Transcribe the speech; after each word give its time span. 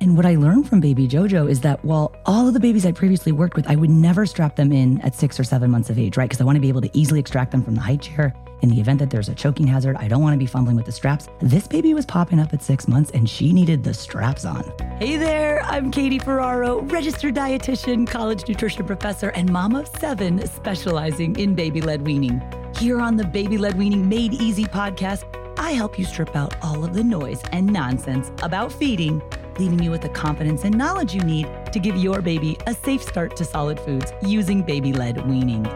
And 0.00 0.16
what 0.16 0.26
I 0.26 0.34
learned 0.34 0.68
from 0.68 0.80
baby 0.80 1.06
Jojo 1.06 1.48
is 1.48 1.60
that 1.60 1.84
while 1.84 2.14
all 2.26 2.48
of 2.48 2.54
the 2.54 2.60
babies 2.60 2.84
I 2.84 2.90
previously 2.90 3.30
worked 3.30 3.54
with, 3.54 3.70
I 3.70 3.76
would 3.76 3.88
never 3.88 4.26
strap 4.26 4.56
them 4.56 4.72
in 4.72 5.00
at 5.02 5.14
six 5.14 5.38
or 5.38 5.44
seven 5.44 5.70
months 5.70 5.90
of 5.90 5.98
age, 5.98 6.16
right? 6.16 6.28
Because 6.28 6.40
I 6.40 6.44
want 6.44 6.56
to 6.56 6.60
be 6.60 6.68
able 6.68 6.80
to 6.80 6.90
easily 6.92 7.20
extract 7.20 7.52
them 7.52 7.62
from 7.62 7.76
the 7.76 7.80
high 7.80 7.96
chair. 7.96 8.34
In 8.62 8.68
the 8.68 8.80
event 8.80 8.98
that 8.98 9.10
there's 9.10 9.28
a 9.28 9.34
choking 9.34 9.66
hazard, 9.66 9.96
I 9.96 10.08
don't 10.08 10.20
want 10.20 10.34
to 10.34 10.38
be 10.38 10.46
fumbling 10.46 10.76
with 10.76 10.86
the 10.86 10.92
straps. 10.92 11.28
This 11.40 11.68
baby 11.68 11.94
was 11.94 12.04
popping 12.04 12.40
up 12.40 12.52
at 12.52 12.62
six 12.62 12.88
months 12.88 13.10
and 13.12 13.30
she 13.30 13.52
needed 13.52 13.84
the 13.84 13.94
straps 13.94 14.44
on. 14.44 14.72
Hey 14.98 15.16
there, 15.16 15.62
I'm 15.62 15.90
Katie 15.90 16.18
Ferraro, 16.18 16.82
registered 16.82 17.36
dietitian, 17.36 18.04
college 18.06 18.48
nutrition 18.48 18.84
professor, 18.84 19.28
and 19.30 19.52
mom 19.52 19.76
of 19.76 19.88
seven 19.98 20.44
specializing 20.48 21.36
in 21.36 21.54
baby 21.54 21.80
led 21.80 22.02
weaning. 22.02 22.42
Here 22.76 23.00
on 23.00 23.16
the 23.16 23.24
Baby 23.24 23.58
Led 23.58 23.78
Weaning 23.78 24.08
Made 24.08 24.32
Easy 24.34 24.64
podcast, 24.64 25.24
I 25.58 25.72
help 25.72 25.98
you 25.98 26.04
strip 26.04 26.34
out 26.34 26.56
all 26.62 26.84
of 26.84 26.94
the 26.94 27.04
noise 27.04 27.40
and 27.52 27.72
nonsense 27.72 28.32
about 28.42 28.72
feeding 28.72 29.22
leaving 29.58 29.82
you 29.82 29.90
with 29.90 30.02
the 30.02 30.08
confidence 30.08 30.64
and 30.64 30.76
knowledge 30.76 31.14
you 31.14 31.22
need 31.22 31.48
to 31.72 31.78
give 31.78 31.96
your 31.96 32.20
baby 32.20 32.56
a 32.66 32.74
safe 32.74 33.02
start 33.02 33.36
to 33.36 33.44
solid 33.44 33.78
foods 33.80 34.12
using 34.22 34.62
baby 34.62 34.92
led 34.92 35.26
weaning. 35.28 35.66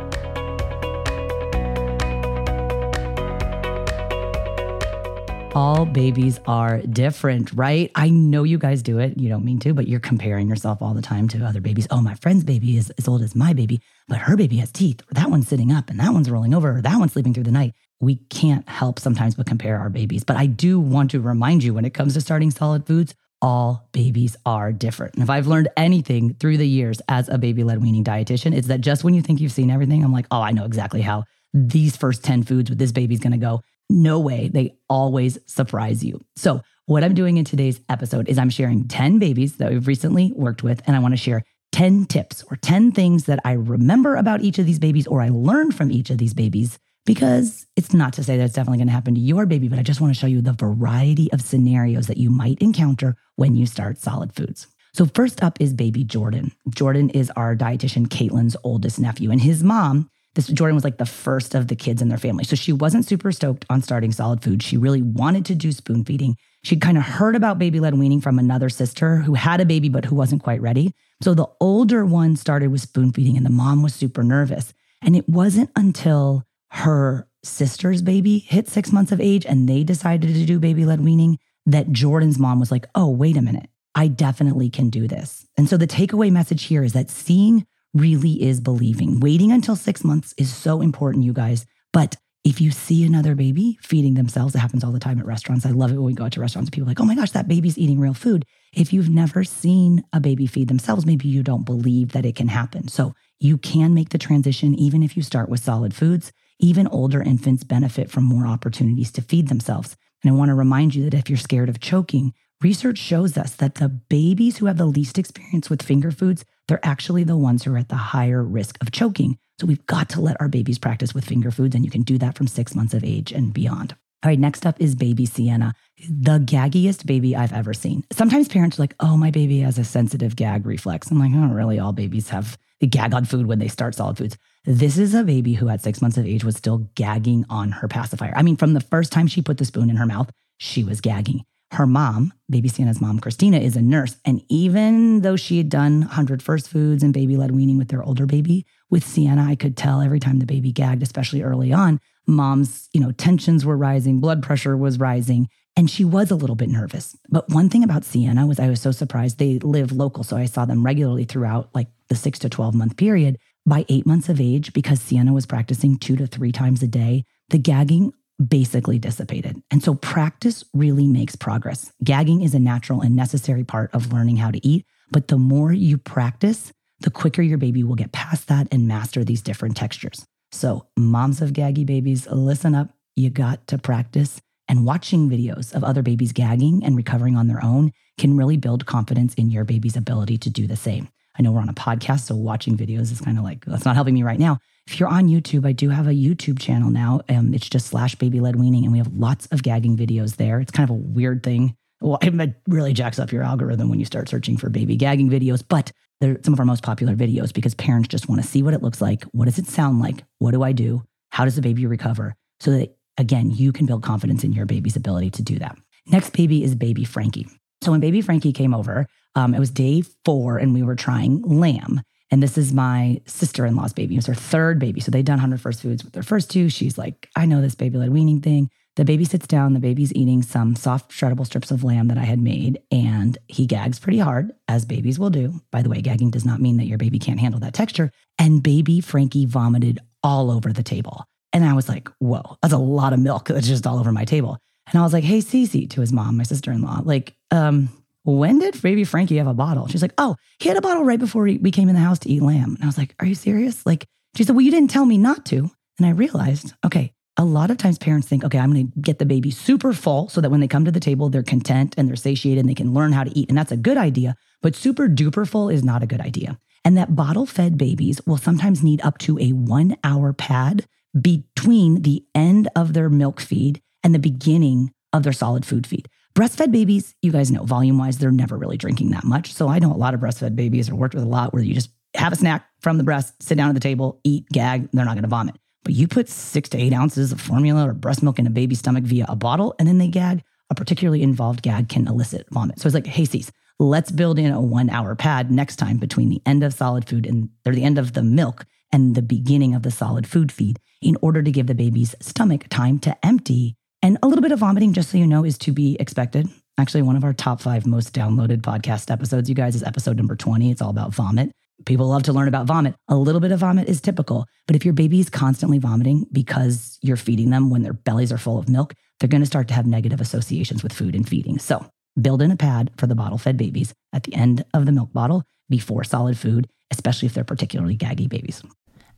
all 5.57 5.87
babies 5.87 6.39
are 6.47 6.83
different, 6.83 7.51
right? 7.55 7.91
I 7.95 8.11
know 8.11 8.43
you 8.43 8.59
guys 8.59 8.83
do 8.83 8.99
it. 8.99 9.19
You 9.19 9.31
don't 9.31 9.43
mean 9.43 9.59
to, 9.61 9.73
but 9.73 9.89
you're 9.89 10.01
comparing 10.01 10.49
yourself 10.49 10.83
all 10.83 10.93
the 10.93 11.01
time 11.01 11.29
to 11.29 11.47
other 11.47 11.63
babies. 11.63 11.87
Oh, 11.91 12.03
my 12.03 12.15
friend's 12.15 12.45
baby 12.45 12.77
is 12.77 12.91
as 12.99 13.09
old 13.09 13.23
as 13.23 13.35
my 13.35 13.55
baby, 13.55 13.81
but 14.07 14.19
her 14.19 14.37
baby 14.37 14.59
has 14.59 14.71
teeth, 14.71 15.01
or 15.01 15.15
that 15.15 15.31
one's 15.31 15.49
sitting 15.49 15.73
up 15.73 15.89
and 15.89 15.99
that 15.99 16.13
one's 16.13 16.31
rolling 16.31 16.53
over, 16.53 16.77
or 16.77 16.83
that 16.83 16.99
one's 16.99 17.15
sleeping 17.15 17.33
through 17.33 17.45
the 17.45 17.51
night. 17.51 17.73
We 18.01 18.17
can't 18.29 18.69
help 18.69 18.99
sometimes 18.99 19.35
but 19.35 19.47
compare 19.47 19.79
our 19.79 19.89
babies. 19.89 20.25
But 20.25 20.37
I 20.37 20.45
do 20.45 20.79
want 20.79 21.11
to 21.13 21.23
remind 21.23 21.65
you 21.65 21.73
when 21.73 21.87
it 21.87 21.95
comes 21.95 22.13
to 22.13 22.21
starting 22.21 22.51
solid 22.51 22.87
foods, 22.87 23.15
all 23.47 23.89
babies 23.93 24.37
are 24.45 24.73
different. 24.73 25.15
And 25.15 25.23
if 25.23 25.31
I've 25.31 25.47
learned 25.47 25.69
anything 25.77 26.35
through 26.35 26.57
the 26.57 26.67
years 26.67 27.01
as 27.09 27.29
a 27.29 27.39
baby 27.39 27.63
led 27.63 27.81
weaning 27.81 28.03
dietitian, 28.03 28.53
it's 28.53 28.67
that 28.67 28.81
just 28.81 29.05
when 29.05 29.15
you 29.15 29.23
think 29.23 29.41
you've 29.41 29.53
seen 29.53 29.71
everything, 29.71 30.03
I'm 30.03 30.13
like, 30.13 30.27
oh, 30.33 30.41
I 30.41 30.51
know 30.51 30.65
exactly 30.65 31.01
how 31.01 31.23
these 31.55 31.97
first 31.97 32.25
10 32.25 32.43
foods 32.43 32.69
with 32.69 32.81
this 32.81 32.91
baby's 32.91 33.21
gonna 33.21 33.39
go. 33.39 33.63
No 33.89 34.19
way. 34.19 34.49
They 34.49 34.75
always 34.89 35.39
surprise 35.47 36.03
you. 36.03 36.25
So, 36.35 36.61
what 36.87 37.05
I'm 37.05 37.15
doing 37.15 37.37
in 37.37 37.45
today's 37.45 37.81
episode 37.89 38.29
is 38.29 38.37
I'm 38.37 38.51
sharing 38.51 38.89
10 38.89 39.21
babies 39.21 39.59
that 39.59 39.71
we've 39.71 39.87
recently 39.87 40.33
worked 40.35 40.65
with, 40.65 40.83
and 40.85 40.97
I 40.97 40.99
wanna 40.99 41.17
share 41.17 41.45
10 41.71 42.07
tips 42.07 42.43
or 42.51 42.57
10 42.57 42.91
things 42.91 43.27
that 43.27 43.39
I 43.45 43.53
remember 43.53 44.17
about 44.17 44.41
each 44.41 44.59
of 44.59 44.67
these 44.67 44.81
babies 44.81 45.07
or 45.07 45.23
I 45.23 45.29
learned 45.29 45.73
from 45.73 45.93
each 45.93 46.11
of 46.11 46.19
these 46.19 46.35
babies 46.35 46.81
because 47.07 47.67
it's 47.77 47.95
not 47.95 48.13
to 48.15 48.25
say 48.25 48.37
that 48.37 48.45
it's 48.45 48.55
definitely 48.55 48.79
going 48.79 48.89
to 48.89 48.93
happen 48.93 49.15
to 49.15 49.21
your 49.21 49.47
baby, 49.47 49.69
but 49.69 49.79
I 49.79 49.83
just 49.83 50.01
want 50.01 50.13
to 50.13 50.21
show 50.21 50.27
you 50.27 50.43
the 50.43 50.53
variety 50.53 51.33
of 51.33 51.41
scenarios 51.41 52.09
that 52.09 52.19
you 52.19 52.29
might 52.29 52.61
encounter 52.61 53.17
when 53.37 53.55
you 53.55 53.65
start 53.65 53.99
solid 53.99 54.35
foods. 54.35 54.67
So, 54.93 55.07
first 55.07 55.43
up 55.43 55.61
is 55.61 55.73
baby 55.73 56.05
Jordan. 56.05 56.53
Jordan 56.69 57.11
is 57.11 57.31
our 57.31 57.57
dietitian 57.57 58.09
Caitlin's 58.09 58.57
oldest 58.65 58.99
nephew, 58.99 59.31
and 59.31 59.41
his 59.41 59.65
mom. 59.65 60.11
This 60.35 60.49
Jordan 60.49 60.75
was 60.75 60.85
like 60.85 60.99
the 60.99 61.07
first 61.07 61.55
of 61.55 61.69
the 61.69 61.77
kids 61.77 62.03
in 62.03 62.11
their 62.11 62.19
family. 62.19 62.45
So 62.45 62.57
she 62.57 62.71
wasn't 62.71 63.07
super 63.07 63.33
stoked 63.33 63.65
on 63.71 63.81
starting 63.81 64.13
solid 64.13 64.43
food. 64.43 64.63
She 64.63 64.77
really 64.77 65.01
wanted 65.01 65.47
to 65.47 65.55
do 65.55 65.73
spoon 65.73 66.05
feeding. 66.05 66.37
She'd 66.63 66.83
kind 66.83 66.99
of 66.99 67.05
heard 67.05 67.35
about 67.35 67.59
baby 67.59 67.81
led 67.81 67.99
weaning 67.99 68.21
from 68.21 68.39
another 68.39 68.69
sister 68.69 69.17
who 69.17 69.33
had 69.33 69.63
a 69.63 69.65
baby 69.65 69.89
but 69.89 70.05
who 70.05 70.15
wasn't 70.15 70.43
quite 70.43 70.61
ready. 70.61 70.93
So 71.23 71.33
the 71.33 71.47
older 71.59 72.05
one 72.05 72.37
started 72.37 72.71
with 72.71 72.83
spoon 72.83 73.15
feeding 73.15 73.39
and 73.39 73.47
the 73.47 73.51
mom 73.51 73.83
was 73.83 73.95
super 73.95 74.23
nervous. 74.23 74.75
And 75.01 75.17
it 75.17 75.27
wasn't 75.27 75.71
until 75.75 76.46
her 76.71 77.29
sister's 77.43 78.03
baby 78.03 78.39
hit 78.39 78.69
six 78.69 78.93
months 78.93 79.13
of 79.13 79.21
age 79.21 79.47
and 79.47 79.69
they 79.69 79.85
decided 79.85 80.35
to 80.35 80.47
do 80.47 80.59
baby 80.59 80.85
led 80.85 81.01
weaning, 81.01 81.39
that 81.65 81.93
Jordan's 81.93 82.39
mom 82.39 82.61
was 82.61 82.71
like, 82.71 82.87
oh, 82.95 83.09
wait 83.09 83.37
a 83.37 83.43
minute, 83.43 83.69
I 83.95 84.09
definitely 84.09 84.71
can 84.71 84.91
do 84.91 85.09
this. 85.09 85.47
And 85.57 85.69
so 85.69 85.77
the 85.77 85.87
takeaway 85.87 86.31
message 86.31 86.65
here 86.65 86.85
is 86.85 86.93
that 86.93 87.11
seeing 87.11 87.67
really 87.95 88.43
is 88.43 88.61
believing. 88.61 89.21
Waiting 89.21 89.53
until 89.53 89.77
six 89.77 90.05
months 90.05 90.35
is 90.37 90.53
so 90.53 90.81
important, 90.81 91.25
you 91.25 91.33
guys. 91.33 91.67
But 91.93 92.17
if 92.45 92.61
you 92.61 92.71
see 92.71 93.05
another 93.05 93.35
baby 93.35 93.77
feeding 93.83 94.15
themselves, 94.15 94.55
it 94.55 94.59
happens 94.59 94.85
all 94.85 94.93
the 94.93 95.01
time 95.01 95.19
at 95.19 95.27
restaurants. 95.27 95.67
I 95.67 95.71
love 95.71 95.91
it 95.91 95.97
when 95.97 96.05
we 96.05 96.13
go 96.13 96.25
out 96.25 96.33
to 96.33 96.41
restaurants 96.41 96.69
and 96.69 96.73
people 96.73 96.87
are 96.87 96.91
like, 96.91 97.01
oh 97.01 97.05
my 97.05 97.17
gosh, 97.17 97.33
that 97.33 97.49
baby's 97.49 97.77
eating 97.77 97.99
real 97.99 98.15
food. 98.15 98.45
If 98.73 98.93
you've 98.93 99.09
never 99.09 99.43
seen 99.43 100.05
a 100.13 100.21
baby 100.21 100.47
feed 100.47 100.69
themselves, 100.69 101.05
maybe 101.05 101.27
you 101.27 101.43
don't 101.43 101.67
believe 101.67 102.13
that 102.13 102.25
it 102.25 102.37
can 102.37 102.47
happen. 102.47 102.87
So 102.87 103.15
you 103.41 103.59
can 103.59 103.95
make 103.95 104.11
the 104.11 104.19
transition 104.19 104.77
even 104.77 105.03
if 105.03 105.17
you 105.17 105.25
start 105.25 105.49
with 105.49 105.65
solid 105.65 105.93
foods. 105.93 106.33
Even 106.59 106.87
older 106.89 107.23
infants 107.23 107.65
benefit 107.65 108.11
from 108.11 108.25
more 108.25 108.47
opportunities 108.47 109.13
to 109.13 109.23
feed 109.23 109.49
themselves. 109.49 109.97
And 110.23 110.33
I 110.33 110.37
want 110.37 110.49
to 110.49 110.55
remind 110.55 110.95
you 110.95 111.05
that 111.05 111.15
if 111.15 111.29
you're 111.29 111.37
scared 111.37 111.69
of 111.69 111.81
choking, 111.81 112.33
research 112.63 112.99
shows 112.99 113.37
us 113.37 113.55
that 113.57 113.75
the 113.75 113.89
babies 113.89 114.57
who 114.57 114.67
have 114.67 114.79
the 114.79 114.87
least 114.87 115.19
experience 115.19 115.69
with 115.69 115.83
finger 115.83 116.11
foods, 116.11 116.45
they're 116.67 116.85
actually 116.85 117.25
the 117.25 117.37
ones 117.37 117.65
who 117.65 117.75
are 117.75 117.79
at 117.79 117.91
the 117.91 117.97
higher 117.97 118.43
risk 118.43 118.79
of 118.81 118.91
choking. 118.91 119.39
So 119.61 119.67
we've 119.67 119.87
got 119.87 120.09
to 120.11 120.21
let 120.21 120.41
our 120.41 120.49
babies 120.49 120.79
practice 120.79 121.15
with 121.15 121.25
finger 121.25 121.51
foods, 121.51 121.75
and 121.75 121.85
you 121.85 121.91
can 121.91 122.03
do 122.03 122.19
that 122.19 122.37
from 122.37 122.47
six 122.47 122.75
months 122.75 122.95
of 122.95 123.05
age 123.05 123.33
and 123.33 123.53
beyond. 123.53 123.95
All 124.25 124.31
right, 124.31 124.39
next 124.39 124.67
up 124.67 124.81
is 124.81 124.95
baby 124.95 125.27
Sienna, 125.27 125.75
the 126.09 126.39
gaggiest 126.39 127.07
baby 127.07 127.37
I've 127.37 127.53
ever 127.53 127.75
seen. 127.75 128.05
Sometimes 128.11 128.49
parents 128.49 128.79
are 128.79 128.83
like, 128.83 128.95
oh, 128.99 129.17
my 129.17 129.31
baby 129.31 129.61
has 129.61 129.79
a 129.79 129.85
sensitive 129.85 130.37
gag 130.37 130.67
reflex. 130.67 131.11
I'm 131.11 131.19
like, 131.19 131.33
oh, 131.35 131.55
really? 131.55 131.79
All 131.79 131.93
babies 131.93 132.31
have 132.31 132.59
the 132.81 132.87
gag 132.87 133.15
on 133.15 133.25
food 133.25 133.47
when 133.47 133.59
they 133.59 133.69
start 133.69 133.95
solid 133.95 134.19
foods. 134.19 134.37
This 134.69 134.99
is 134.99 135.15
a 135.15 135.23
baby 135.23 135.53
who 135.53 135.69
at 135.69 135.81
six 135.81 136.03
months 136.03 136.19
of 136.19 136.27
age 136.27 136.43
was 136.43 136.57
still 136.57 136.91
gagging 136.97 137.47
on 137.49 137.71
her 137.71 137.87
pacifier. 137.87 138.33
I 138.35 138.43
mean, 138.43 138.57
from 138.57 138.75
the 138.75 138.81
first 138.81 139.13
time 139.13 139.29
she 139.29 139.41
put 139.41 139.59
the 139.59 139.65
spoon 139.65 139.89
in 139.89 139.95
her 139.95 140.07
mouth, 140.07 140.29
she 140.59 140.83
was 140.83 141.01
gagging. 141.01 141.45
Her 141.71 141.87
mom, 141.87 142.33
baby 142.51 142.67
Sienna's 142.67 143.01
mom, 143.01 143.21
Christina, 143.21 143.59
is 143.59 143.77
a 143.77 143.81
nurse. 143.81 144.17
And 144.25 144.43
even 144.49 145.21
though 145.21 145.37
she 145.37 145.59
had 145.59 145.69
done 145.69 146.01
100 146.01 146.43
first 146.43 146.69
foods 146.69 147.05
and 147.05 147.15
baby 147.15 147.37
led 147.37 147.53
weaning 147.53 147.79
with 147.79 147.89
their 147.89 148.03
older 148.03 148.27
baby, 148.27 148.67
with 148.91 149.07
Sienna, 149.07 149.45
I 149.45 149.55
could 149.55 149.77
tell 149.77 150.01
every 150.01 150.19
time 150.19 150.41
the 150.41 150.47
baby 150.47 150.73
gagged, 150.73 151.03
especially 151.05 151.43
early 151.43 151.73
on, 151.73 152.01
mom's, 152.27 152.89
you 152.93 153.01
know, 153.01 153.13
tensions 153.13 153.65
were 153.65 153.77
rising, 153.77 154.19
blood 154.19 154.43
pressure 154.43 154.77
was 154.77 154.99
rising. 154.99 155.49
And 155.77 155.89
she 155.89 156.05
was 156.05 156.33
a 156.33 156.37
little 156.37 156.57
bit 156.57 156.71
nervous. 156.71 157.15
But 157.29 157.51
one 157.51 157.69
thing 157.69 157.85
about 157.85 158.05
Sienna 158.05 158.47
was 158.47 158.59
I 158.59 158.69
was 158.69 158.81
so 158.81 158.91
surprised. 158.91 159.39
They 159.39 159.61
live 159.61 159.93
local. 159.93 160.25
So 160.25 160.37
I 160.37 160.47
saw 160.47 160.65
them 160.65 160.85
regularly 160.85 161.25
throughout 161.25 161.73
like 161.73 161.89
the 162.09 162.17
six 162.17 162.41
to 162.41 162.49
12 162.49 162.75
month 162.75 162.97
period. 162.97 163.39
By 163.67 163.85
eight 163.89 164.07
months 164.07 164.29
of 164.29 164.41
age, 164.41 164.73
because 164.73 165.01
Sienna 165.01 165.33
was 165.33 165.45
practicing 165.45 165.99
two 165.99 166.15
to 166.17 166.27
three 166.29 166.53
times 166.53 166.85
a 166.85 166.87
day, 166.87 167.25
the 167.49 167.59
gagging 167.59 168.13
basically 168.45 168.99
dissipated. 168.99 169.61
And 169.73 169.83
so 169.83 169.95
practice 169.95 170.65
really 170.73 171.09
makes 171.09 171.35
progress. 171.35 171.91
Gagging 172.05 172.43
is 172.43 172.55
a 172.55 172.61
natural 172.61 173.01
and 173.01 173.17
necessary 173.17 173.65
part 173.65 173.93
of 173.93 174.13
learning 174.13 174.37
how 174.37 174.53
to 174.53 174.65
eat. 174.65 174.85
But 175.11 175.29
the 175.29 175.39
more 175.39 175.73
you 175.73 175.99
practice, 175.99 176.73
the 177.01 177.11
quicker 177.11 177.43
your 177.43 177.59
baby 177.59 177.83
will 177.83 177.97
get 177.97 178.13
past 178.13 178.47
that 178.49 178.69
and 178.71 178.87
master 178.87 179.25
these 179.25 179.43
different 179.43 179.77
textures. 179.77 180.25
So, 180.53 180.87
moms 180.97 181.43
of 181.43 181.53
gaggy 181.53 181.85
babies, 181.85 182.27
listen 182.29 182.75
up. 182.75 182.91
You 183.17 183.31
got 183.31 183.67
to 183.69 183.79
practice. 183.79 184.41
And 184.69 184.87
watching 184.87 185.29
videos 185.29 185.75
of 185.75 185.83
other 185.83 186.03
babies 186.03 186.33
gagging 186.33 186.85
and 186.85 186.97
recovering 186.97 187.37
on 187.37 187.49
their 187.49 187.63
own 187.65 187.93
can 188.19 188.37
really 188.37 188.57
build 188.57 188.87
confidence 188.87 189.35
in 189.35 189.51
your 189.51 189.65
baby's 189.65 189.97
ability 189.97 190.39
to 190.39 190.51
do 190.51 190.67
the 190.67 190.77
same. 190.77 191.09
I 191.39 191.43
know 191.43 191.53
we're 191.53 191.61
on 191.61 191.69
a 191.69 191.75
podcast, 191.75 192.21
so 192.21 192.35
watching 192.35 192.77
videos 192.77 193.13
is 193.13 193.21
kind 193.21 193.39
of 193.39 193.45
like, 193.45 193.65
that's 193.65 193.85
not 193.85 193.95
helping 193.95 194.15
me 194.15 194.23
right 194.23 194.39
now. 194.39 194.59
If 194.87 195.01
you're 195.01 195.09
on 195.09 195.27
YouTube, 195.27 195.67
I 195.67 195.73
do 195.73 195.91
have 195.91 196.07
a 196.07 196.13
YouTube 196.13 196.59
channel 196.59 196.91
now. 196.91 197.21
Um, 197.29 197.53
it's 197.53 197.69
just 197.69 197.89
slash 197.89 198.15
baby 198.15 198.41
led 198.41 198.57
weaning, 198.57 198.85
and 198.85 198.93
we 198.93 198.99
have 198.99 199.13
lots 199.13 199.47
of 199.47 199.63
gagging 199.63 199.97
videos 199.97 200.37
there. 200.37 200.61
It's 200.61 200.71
kind 200.71 200.89
of 200.89 200.95
a 200.95 200.99
weird 200.99 201.43
thing 201.43 201.77
well, 202.01 202.19
it 202.23 202.55
really 202.69 202.93
jacks 202.93 203.19
up 203.19 203.33
your 203.33 203.43
algorithm 203.43 203.89
when 203.89 203.99
you 203.99 204.05
start 204.05 204.29
searching 204.29 204.57
for 204.57 204.69
baby 204.69 204.97
gagging 204.97 205.31
videos, 205.31 205.63
but 205.67 205.93
they're 206.21 206.39
some 206.45 206.55
of 206.55 206.61
our 206.61 206.67
most 206.67 206.83
popular 206.83 207.15
videos 207.15 207.53
because 207.53 207.75
parents 207.75 208.09
just 208.09 208.29
want 208.29 208.41
to 208.41 208.47
see 208.47 208.63
what 208.63 208.75
it 208.75 208.83
looks 208.83 209.01
like. 209.01 209.25
What 209.33 209.47
does 209.47 209.59
it 209.59 209.67
sound 209.67 210.01
like? 210.01 210.25
What 210.39 210.53
do 210.53 210.63
I 210.63 210.73
do? 210.73 211.03
How 211.31 211.45
does 211.45 211.57
the 211.57 211.63
baby 211.63 211.85
recover? 211.87 212.35
So 212.61 212.71
that, 212.71 212.97
again, 213.19 213.51
you 213.51 213.73
can 213.73 213.85
build 213.85 214.03
confidence 214.03 214.43
in 214.43 214.53
your 214.53 214.65
baby's 214.65 214.97
ability 214.97 215.31
to 215.31 215.43
do 215.43 215.59
that. 215.59 215.77
Next 216.07 216.31
baby 216.31 216.65
is 216.65 216.75
baby 216.75 217.05
Frankie. 217.05 217.49
So 217.83 217.91
when 217.91 218.01
baby 218.01 218.23
Frankie 218.23 218.53
came 218.53 218.73
over, 218.73 219.07
um, 219.37 219.55
it 219.55 219.61
was 219.61 219.71
day 219.71 220.03
four 220.25 220.59
and 220.59 220.75
we 220.75 220.83
were 220.83 220.97
trying 220.97 221.43
lamb. 221.43 222.01
And 222.31 222.43
this 222.43 222.59
is 222.59 222.73
my 222.73 223.21
sister 223.27 223.65
in 223.65 223.77
law's 223.77 223.93
baby. 223.93 224.15
It 224.15 224.19
was 224.19 224.27
her 224.27 224.35
third 224.35 224.81
baby. 224.81 225.01
So 225.01 225.13
they'd 225.13 225.25
done 225.25 225.37
100 225.37 225.61
First 225.61 225.83
Foods 225.83 226.03
with 226.03 226.13
their 226.13 226.25
first 226.25 226.51
two. 226.51 226.69
She's 226.69 226.99
like, 226.99 227.29
I 227.37 227.47
know 227.47 227.61
this 227.61 227.77
baby 227.77 227.99
led 227.99 228.11
weaning 228.11 228.41
thing. 228.41 228.69
The 228.97 229.05
baby 229.05 229.27
sits 229.27 229.47
down, 229.47 229.75
the 229.75 229.79
baby's 229.79 230.13
eating 230.15 230.43
some 230.43 230.75
soft, 230.75 231.11
shreddable 231.11 231.45
strips 231.45 231.71
of 231.71 231.85
lamb 231.85 232.09
that 232.09 232.17
I 232.17 232.23
had 232.23 232.39
made, 232.39 232.81
and 232.91 233.37
he 233.47 233.67
gags 233.67 233.99
pretty 233.99 234.19
hard, 234.19 234.53
as 234.69 234.87
babies 234.87 235.19
will 235.19 235.29
do. 235.29 235.61
By 235.71 235.83
the 235.83 235.91
way, 235.91 236.01
gagging 236.01 236.31
does 236.31 236.47
not 236.47 236.63
mean 236.63 236.79
that 236.79 236.87
your 236.87 236.97
baby 236.97 237.19
can't 237.19 237.39
handle 237.39 237.61
that 237.61 237.75
texture. 237.75 238.11
And 238.39 238.63
baby 238.63 239.03
Frankie 239.03 239.45
vomited 239.45 239.99
all 240.23 240.51
over 240.51 240.73
the 240.73 240.83
table. 240.83 241.25
And 241.53 241.63
I 241.63 241.75
was 241.75 241.91
like, 241.91 242.09
whoa, 242.21 242.57
that's 242.63 242.73
a 242.73 242.79
lot 242.79 243.13
of 243.13 243.21
milk 243.21 243.49
that's 243.49 243.69
just 243.69 243.87
all 243.87 243.99
over 243.99 244.13
my 244.13 244.25
table. 244.25 244.59
And 244.87 244.99
I 244.99 245.03
was 245.03 245.13
like, 245.13 245.25
hey, 245.25 245.39
Cece, 245.39 245.91
to 245.91 246.01
his 246.01 246.13
mom, 246.13 246.39
my 246.39 246.45
sister 246.45 246.73
in 246.73 246.81
law, 246.81 247.03
like, 247.05 247.35
um, 247.51 247.91
when 248.35 248.59
did 248.59 248.81
baby 248.83 249.05
Frankie 249.05 249.37
have 249.37 249.47
a 249.47 249.55
bottle? 249.55 249.87
She's 249.87 250.03
like, 250.03 250.15
oh, 250.19 250.37
he 250.59 250.69
had 250.69 250.77
a 250.77 250.83
bottle 250.83 251.05
right 251.05 251.19
before 251.19 251.45
we 251.45 251.71
came 251.71 251.89
in 251.89 251.95
the 251.95 252.01
house 252.01 252.19
to 252.21 252.29
eat 252.29 252.43
lamb. 252.43 252.75
And 252.75 252.83
I 252.83 252.87
was 252.87 252.99
like, 252.99 253.15
are 253.21 253.27
you 253.27 253.35
serious? 253.35 253.87
Like, 253.87 254.07
she 254.35 254.45
said, 254.45 254.57
well, 254.57 254.65
you 254.65 254.71
didn't 254.71 254.91
tell 254.91 255.07
me 255.07 255.17
not 255.17 255.47
to. 255.47 255.71
And 255.99 256.07
I 256.07 256.11
realized, 256.11 256.75
okay, 256.85 257.13
a 257.37 257.45
lot 257.45 257.71
of 257.71 257.79
times 257.79 257.99
parents 257.99 258.27
think, 258.27 258.45
okay, 258.45 258.59
I'm 258.59 258.73
going 258.73 258.91
to 258.91 259.01
get 259.01 259.19
the 259.19 259.27
baby 259.27 259.51
super 259.51 259.93
full 259.93 260.29
so 260.29 260.41
that 260.41 260.51
when 260.51 260.61
they 260.61 260.69
come 260.69 260.85
to 260.85 260.91
the 260.91 261.01
table, 261.01 261.29
they're 261.29 261.43
content 261.43 261.95
and 261.97 262.09
they're 262.09 262.17
satiated 262.17 262.61
and 262.61 262.69
they 262.69 262.75
can 262.75 262.93
learn 262.93 263.13
how 263.13 263.25
to 263.25 263.39
eat. 263.39 263.49
And 263.49 263.57
that's 263.57 263.73
a 263.73 263.77
good 263.77 263.97
idea. 263.97 264.37
But 264.61 264.75
super 264.75 265.09
duper 265.09 265.49
full 265.49 265.69
is 265.69 265.85
not 265.85 266.03
a 266.03 266.07
good 266.07 266.21
idea. 266.21 266.59
And 266.85 266.97
that 266.97 267.15
bottle 267.15 267.47
fed 267.47 267.79
babies 267.79 268.21
will 268.27 268.39
sometimes 268.39 268.83
need 268.83 269.01
up 269.03 269.19
to 269.19 269.39
a 269.39 269.51
one 269.51 269.97
hour 270.03 270.33
pad 270.33 270.87
between 271.19 272.03
the 272.03 272.25
end 272.35 272.69
of 272.75 272.93
their 272.93 273.09
milk 273.09 273.41
feed 273.41 273.81
and 274.03 274.15
the 274.15 274.19
beginning 274.19 274.93
of 275.13 275.23
their 275.23 275.33
solid 275.33 275.65
food 275.65 275.87
feed. 275.87 276.09
Breastfed 276.37 276.71
babies, 276.71 277.15
you 277.23 277.33
guys 277.33 277.51
know, 277.51 277.65
volume 277.65 277.97
wise, 277.97 278.19
they're 278.19 278.31
never 278.31 278.59
really 278.59 278.77
drinking 278.77 279.13
that 279.13 279.25
much. 279.25 279.55
So 279.55 279.69
I 279.69 279.79
know 279.79 279.91
a 279.91 279.97
lot 279.97 280.13
of 280.13 280.21
breastfed 280.21 280.55
babies 280.55 280.91
or 280.91 280.95
worked 280.95 281.15
with 281.15 281.25
a 281.25 281.27
lot 281.27 281.55
where 281.55 281.63
you 281.63 281.73
just 281.73 281.89
have 282.15 282.31
a 282.31 282.37
snack 282.37 282.69
from 282.83 282.99
the 282.99 283.05
breast, 283.05 283.43
sit 283.43 283.57
down 283.57 283.71
at 283.71 283.75
the 283.75 283.81
table, 283.81 284.21
eat, 284.23 284.47
gag, 284.53 284.91
they're 284.93 285.07
not 285.07 285.15
going 285.15 285.23
to 285.23 285.29
vomit. 285.29 285.57
But 285.83 285.95
you 285.95 286.07
put 286.07 286.29
six 286.29 286.69
to 286.71 286.79
eight 286.79 286.93
ounces 286.93 287.33
of 287.33 287.41
formula 287.41 287.89
or 287.89 287.95
breast 287.95 288.23
milk 288.23 288.39
in 288.39 288.47
a 288.47 288.51
baby's 288.51 288.81
stomach 288.81 289.05
via 289.05 289.25
a 289.31 289.35
bottle 289.35 289.75
and 289.79 289.89
then 289.89 289.97
they 289.97 290.09
gag, 290.09 290.43
a 290.69 290.75
particularly 290.75 291.23
involved 291.23 291.63
gag 291.63 291.89
can 291.89 292.07
elicit 292.07 292.47
vomit. 292.51 292.81
So 292.81 292.87
it's 292.87 292.95
like, 292.95 293.07
hey, 293.07 293.25
Cease, 293.25 293.51
let's 293.79 294.11
build 294.11 294.39
in 294.39 294.53
a 294.53 294.61
one 294.61 294.91
hour 294.91 295.15
pad 295.15 295.51
next 295.51 295.77
time 295.77 295.97
between 295.97 296.29
the 296.29 296.43
end 296.45 296.63
of 296.63 296.75
solid 296.75 297.09
food 297.09 297.25
and 297.25 297.49
or 297.65 297.73
the 297.73 297.85
end 297.85 297.97
of 297.97 298.13
the 298.13 298.23
milk 298.23 298.67
and 298.93 299.15
the 299.15 299.23
beginning 299.23 299.75
of 299.75 299.85
the 299.85 299.91
solid 299.91 300.27
food 300.27 300.53
feed 300.53 300.79
in 301.01 301.17
order 301.23 301.43
to 301.43 301.51
give 301.51 301.67
the 301.67 301.75
baby's 301.75 302.15
stomach 302.21 302.67
time 302.69 302.99
to 302.99 303.17
empty. 303.25 303.75
And 304.07 304.19
a 304.23 304.29
little 304.29 304.41
bit 304.41 304.53
of 304.53 304.61
vomiting, 304.61 304.93
just 304.93 305.11
so 305.11 305.19
you 305.19 305.27
know, 305.27 305.45
is 305.45 305.59
to 305.59 305.73
be 305.73 305.97
expected. 305.99 306.49
Actually, 306.79 307.03
one 307.03 307.17
of 307.17 307.25
our 307.25 307.33
top 307.33 307.61
five 307.61 307.89
most 307.89 308.15
downloaded 308.15 308.61
podcast 308.61 309.11
episodes, 309.11 309.49
you 309.49 309.55
guys, 309.57 309.75
is 309.75 309.83
episode 309.83 310.17
number 310.17 310.37
20. 310.37 310.71
It's 310.71 310.81
all 310.81 310.91
about 310.91 311.13
vomit. 311.13 311.51
People 311.87 312.07
love 312.07 312.23
to 312.23 312.33
learn 312.33 312.47
about 312.47 312.67
vomit. 312.67 312.95
A 313.09 313.17
little 313.17 313.41
bit 313.41 313.51
of 313.51 313.59
vomit 313.59 313.89
is 313.89 314.01
typical, 314.01 314.47
but 314.69 314.77
if 314.77 314.85
your 314.85 314.95
baby 314.95 315.19
is 315.19 315.29
constantly 315.29 315.79
vomiting 315.79 316.25
because 316.31 317.01
you're 317.03 317.17
feeding 317.17 317.51
them 317.51 317.69
when 317.69 317.83
their 317.83 317.95
bellies 317.95 318.31
are 318.31 318.39
full 318.39 318.61
of 318.61 318.69
milk, 318.69 318.95
they're 319.19 319.29
going 319.29 319.43
to 319.43 319.47
start 319.47 319.67
to 319.69 319.75
have 319.75 319.89
negative 319.89 320.21
associations 320.21 320.85
with 320.85 320.93
food 320.93 321.17
and 321.17 321.29
feeding. 321.29 321.59
So, 321.59 321.85
build 322.23 322.43
in 322.43 322.53
a 322.53 322.57
pad 322.57 322.93
for 322.97 323.09
the 323.09 323.17
bottle 323.17 323.39
fed 323.39 323.57
babies 323.57 323.93
at 324.13 324.23
the 324.23 324.37
end 324.37 324.65
of 324.73 324.87
the 324.87 324.93
milk 324.93 325.13
bottle 325.13 325.43
before 325.69 326.05
solid 326.05 326.39
food, 326.39 326.69
especially 326.93 327.27
if 327.27 327.35
they're 327.35 327.43
particularly 327.43 327.97
gaggy 327.97 328.29
babies. 328.29 328.63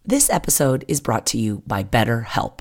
This 0.06 0.30
episode 0.30 0.86
is 0.88 1.02
brought 1.02 1.26
to 1.26 1.38
you 1.38 1.62
by 1.66 1.84
BetterHelp. 1.84 2.60